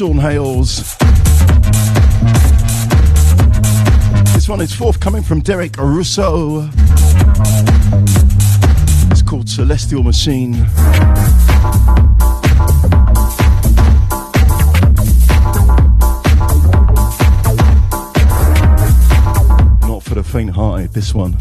Sean 0.04 0.18
Hales. 0.18 0.98
This 4.34 4.46
one 4.50 4.60
is 4.60 4.74
forthcoming 4.74 5.22
from 5.22 5.40
Derek 5.40 5.78
Russo. 5.78 6.68
It's 9.10 9.22
called 9.22 9.48
Celestial 9.48 10.02
Machine. 10.02 10.58
Not 19.80 20.02
for 20.02 20.16
the 20.16 20.22
faint 20.22 20.50
hearted, 20.50 20.92
this 20.92 21.14
one. 21.14 21.34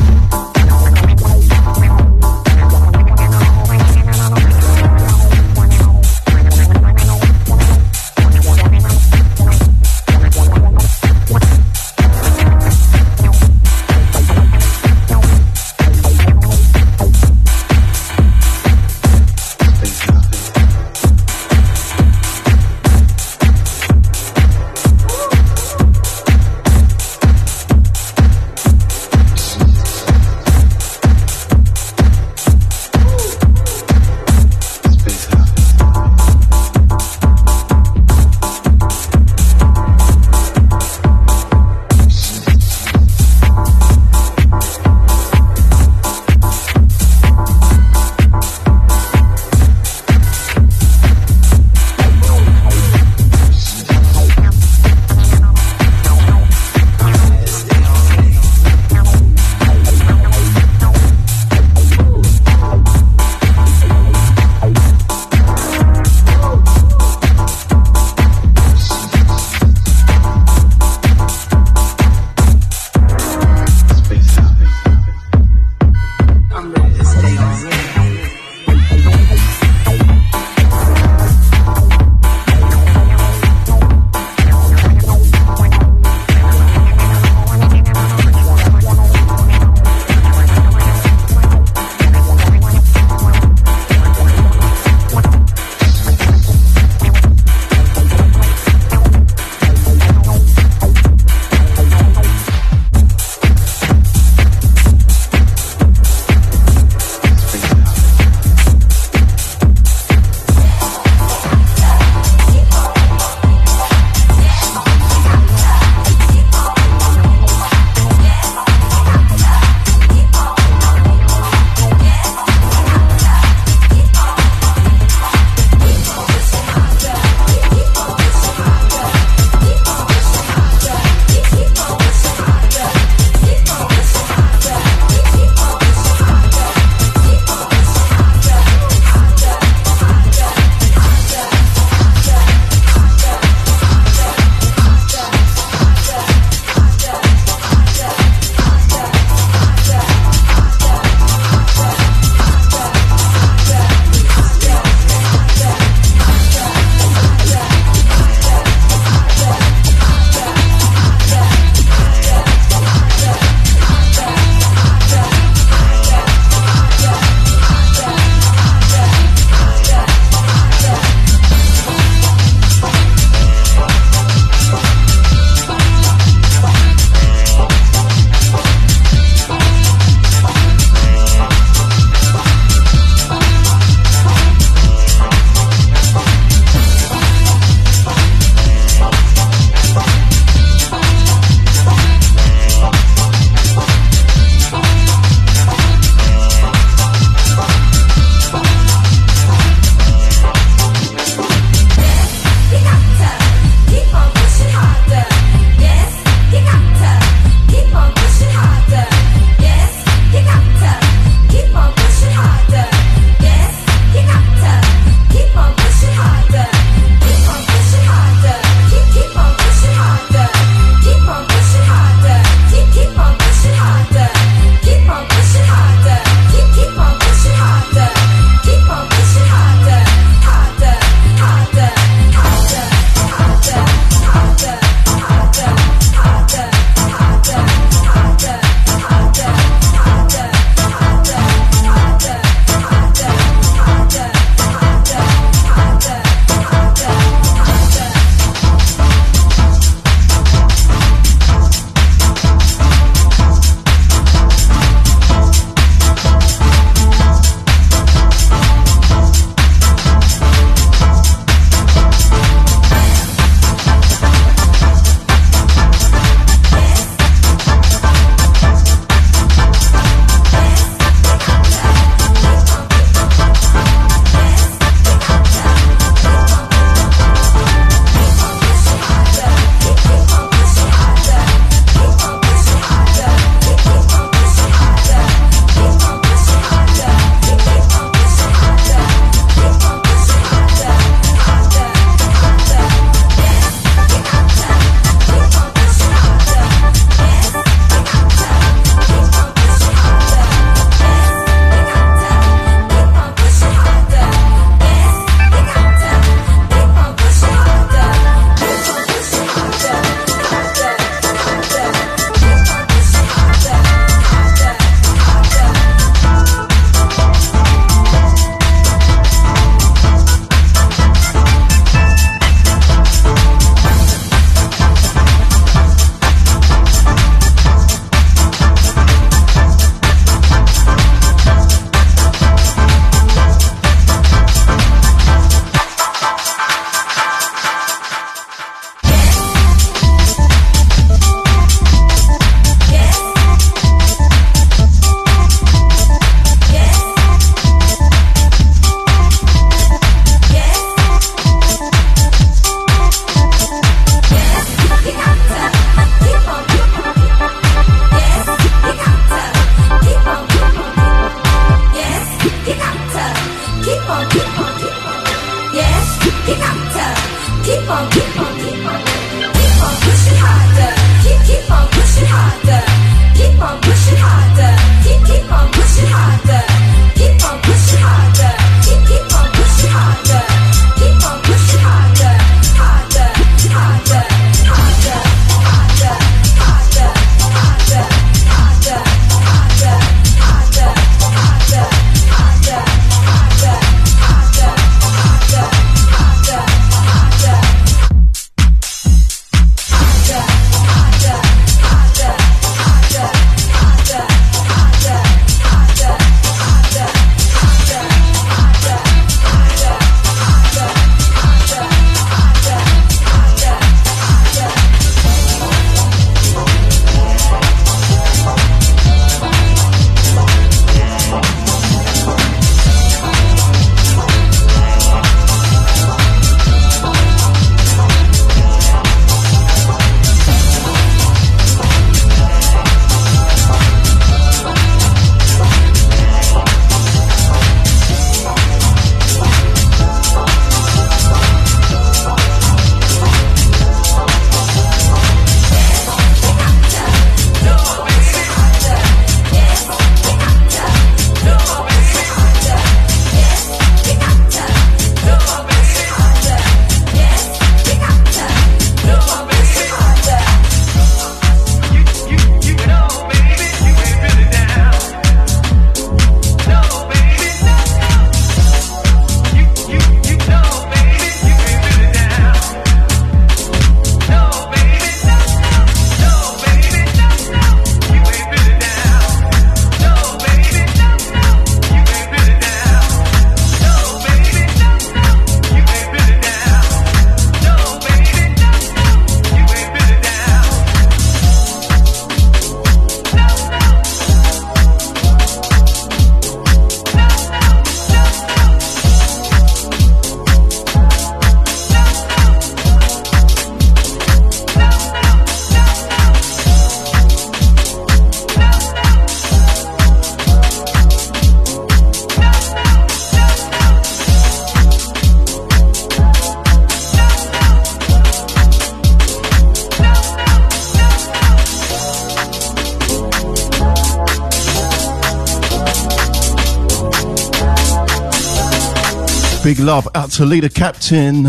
To 530.34 530.46
leader 530.46 530.70
captain, 530.70 531.46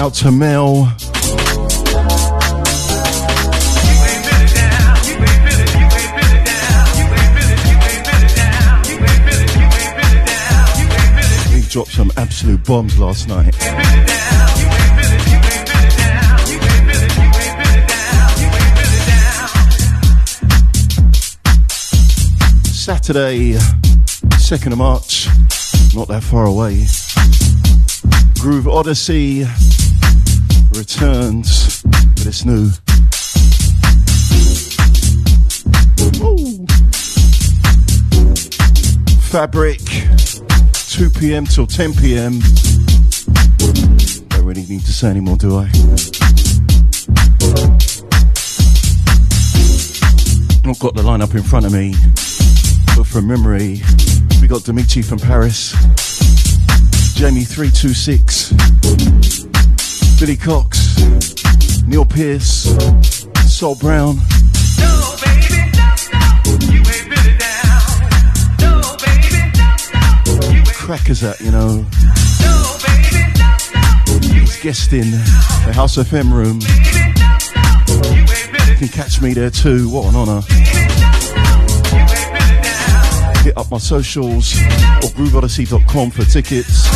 out 0.00 0.14
to 0.14 0.30
Mel. 0.30 0.84
He 11.52 11.60
dropped 11.68 11.90
some 11.90 12.10
absolute 12.16 12.64
bombs 12.64 12.98
last 12.98 13.28
night. 13.28 13.54
Saturday, 22.72 23.52
2nd 24.38 24.72
of 24.72 24.78
March, 24.78 25.23
not 25.94 26.08
that 26.08 26.22
far 26.22 26.46
away. 26.46 26.86
Groove 28.40 28.66
Odyssey 28.66 29.44
returns 30.72 31.82
with 31.84 32.26
its 32.26 32.44
new. 32.44 32.68
Fabric, 39.30 39.80
2 40.88 41.10
p.m. 41.10 41.44
till 41.44 41.66
10 41.66 41.94
p.m. 41.94 42.40
Don't 44.28 44.44
really 44.44 44.66
need 44.66 44.80
to 44.80 44.92
say 44.92 45.08
anymore, 45.08 45.36
do 45.36 45.58
I? 45.58 45.64
Not 50.64 50.78
got 50.78 50.94
the 50.94 51.02
lineup 51.04 51.34
in 51.34 51.42
front 51.42 51.66
of 51.66 51.72
me, 51.72 51.94
but 52.96 53.06
from 53.06 53.28
memory, 53.28 53.80
we 54.40 54.48
got 54.48 54.64
Dimitri 54.64 55.02
from 55.02 55.18
Paris, 55.18 55.72
Jamie 57.14 57.44
326, 57.44 58.52
Billy 60.18 60.36
Cox, 60.36 60.98
Neil 61.86 62.04
Pierce, 62.04 62.74
Sol 63.46 63.74
Brown. 63.76 64.16
Crackers 70.74 71.20
that, 71.20 71.40
you 71.40 71.50
know. 71.50 71.84
He's 74.34 74.60
guesting 74.62 75.10
the 75.10 75.72
House 75.74 75.96
FM 75.96 76.32
room. 76.32 76.60
You 78.68 78.76
can 78.76 78.88
catch 78.88 79.20
me 79.20 79.34
there 79.34 79.50
too. 79.50 79.88
What 79.88 80.08
an 80.08 80.16
honour. 80.16 80.93
Hit 83.44 83.58
up 83.58 83.70
my 83.70 83.76
socials 83.76 84.54
or 84.54 85.10
grooveodyssey.com 85.12 86.10
for 86.12 86.24
tickets. 86.24 86.88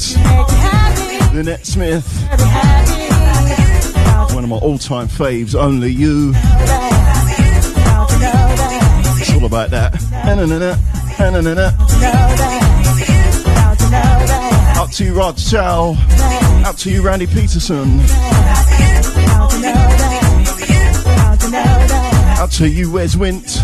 Stockings, 0.00 1.32
Lynette 1.34 1.66
Smith, 1.66 2.06
one 4.32 4.44
of 4.44 4.50
my 4.50 4.56
all-time 4.56 5.08
faves, 5.08 5.54
Only 5.54 5.92
You. 5.92 6.32
It's 9.20 9.34
all 9.34 9.44
about 9.44 9.70
that. 9.70 9.94
Up 14.78 14.90
to 14.92 15.04
you, 15.04 15.14
Rod 15.14 15.36
Chow. 15.36 15.94
Up 16.64 16.76
to 16.76 16.90
you, 16.90 17.02
Randy 17.02 17.26
Peterson. 17.26 18.00
Up 22.38 22.50
to 22.52 22.68
you, 22.68 22.90
Wes 22.90 23.16
Wint. 23.16 23.60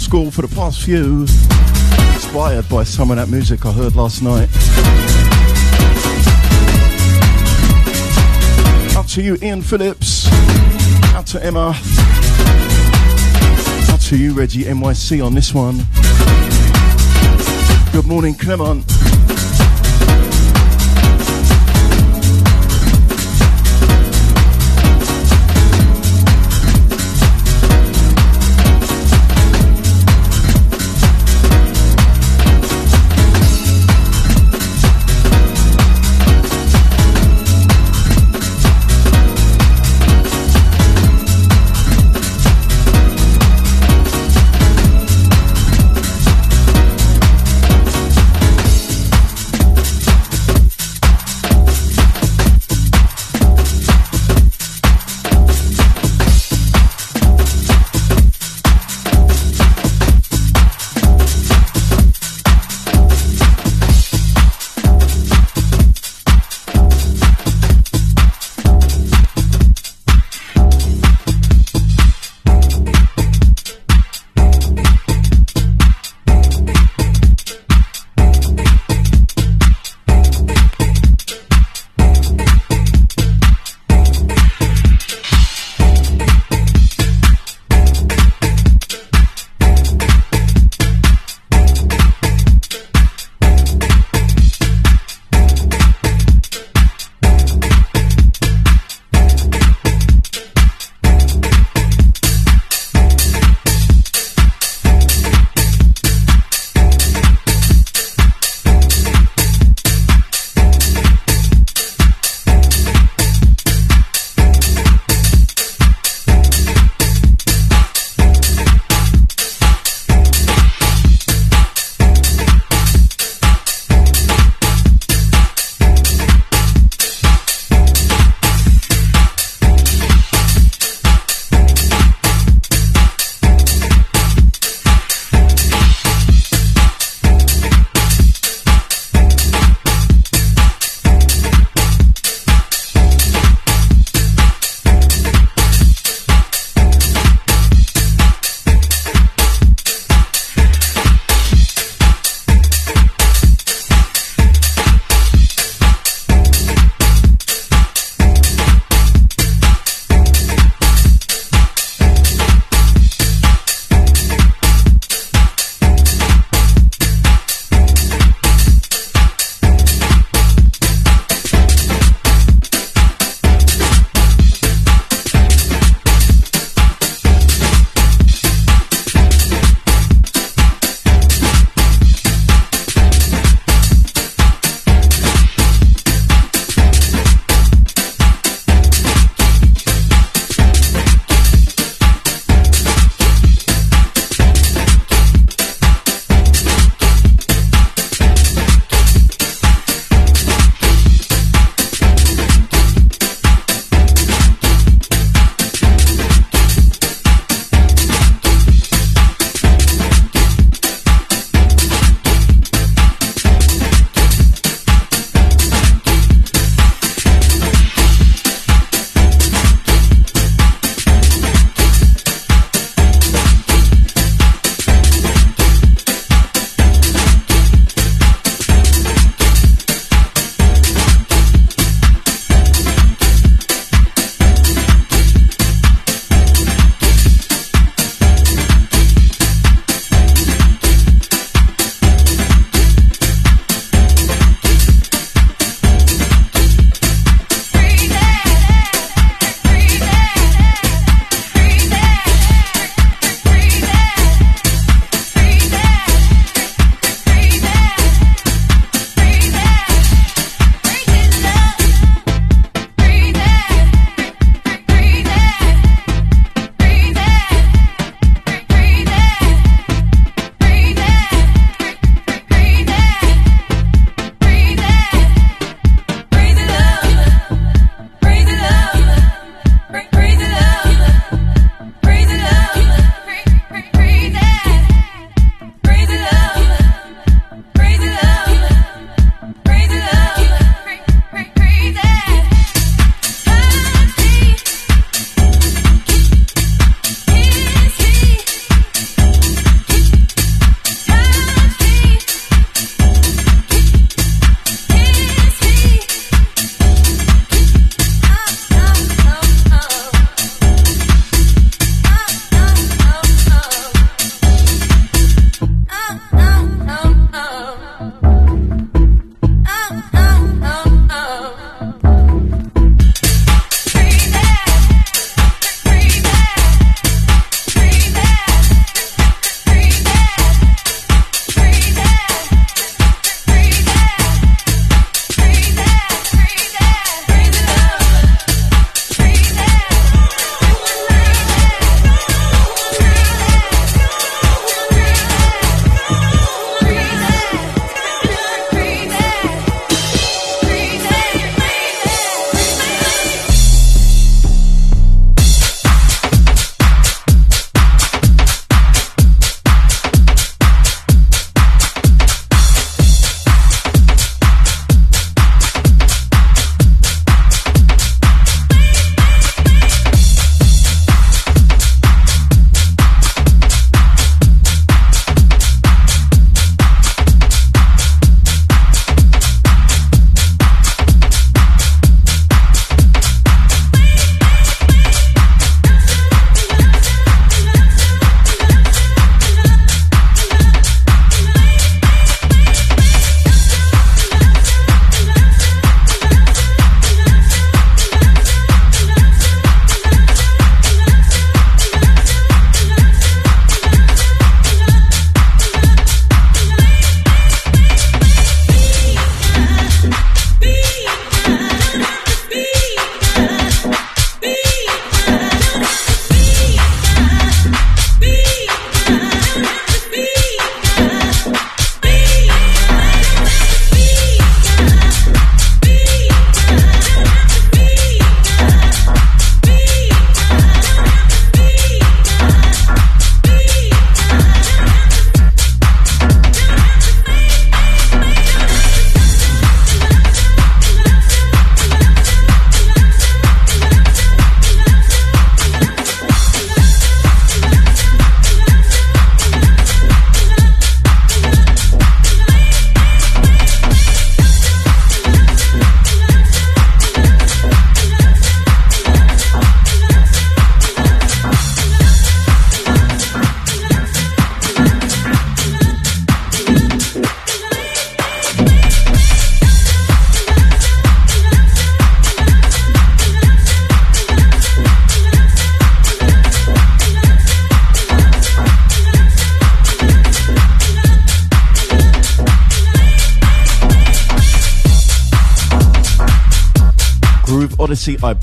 Old 0.00 0.04
school 0.04 0.30
for 0.30 0.42
the 0.42 0.54
past 0.54 0.82
few. 0.82 1.22
Inspired 2.14 2.68
by 2.68 2.84
some 2.84 3.10
of 3.10 3.16
that 3.16 3.28
music 3.28 3.66
I 3.66 3.72
heard 3.72 3.96
last 3.96 4.22
night. 4.22 4.48
Out 8.96 9.08
to 9.08 9.22
you, 9.22 9.36
Ian 9.42 9.62
Phillips. 9.62 10.28
Out 11.14 11.26
to 11.28 11.44
Emma. 11.44 11.74
Out 13.90 14.00
to 14.02 14.16
you, 14.16 14.32
Reggie 14.32 14.64
NYC, 14.64 15.24
on 15.24 15.34
this 15.34 15.52
one. 15.52 15.84
Good 17.92 18.06
morning, 18.06 18.34
Clement. 18.34 18.99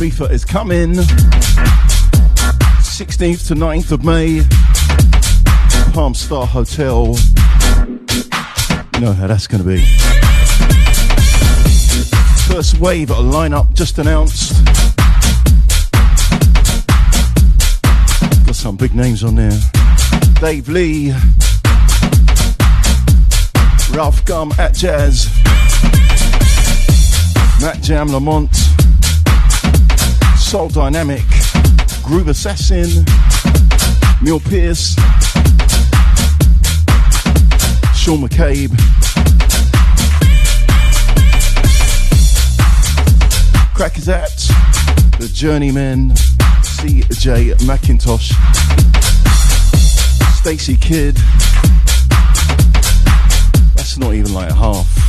Ibiza 0.07 0.31
is 0.31 0.45
coming. 0.45 0.93
16th 2.81 3.47
to 3.47 3.55
9th 3.55 3.91
of 3.91 4.05
May. 4.05 4.41
Palm 5.93 6.13
Star 6.13 6.45
Hotel. 6.45 7.07
You 8.93 9.01
know 9.01 9.11
how 9.11 9.27
that's 9.27 9.47
going 9.47 9.63
to 9.63 9.67
be. 9.67 9.81
First 12.47 12.79
wave 12.79 13.11
of 13.11 13.17
a 13.17 13.21
lineup 13.21 13.73
just 13.73 13.99
announced. 13.99 14.53
Got 18.45 18.55
some 18.55 18.77
big 18.77 18.95
names 18.95 19.25
on 19.25 19.35
there. 19.35 19.59
Dave 20.39 20.69
Lee. 20.69 21.11
Ralf 23.91 24.23
Gum 24.23 24.53
at 24.57 24.73
Jazz. 24.73 25.27
Matt 27.59 27.81
Jam 27.81 28.07
Lamont. 28.07 28.56
Soul 30.47 30.69
Dynamic. 30.69 31.25
Groove 32.03 32.29
Assassin. 32.29 33.03
Neil 34.21 34.39
Pierce. 34.39 34.95
Sean 37.93 38.21
McCabe. 38.21 38.69
Crackazat 43.75 44.47
The 45.19 45.29
Journeymen. 45.33 46.11
CJ 46.11 47.55
McIntosh. 47.65 48.31
Stacy 50.37 50.77
Kidd. 50.77 51.17
That's 53.75 53.97
not 53.97 54.13
even 54.13 54.33
like 54.33 54.53
half. 54.53 55.06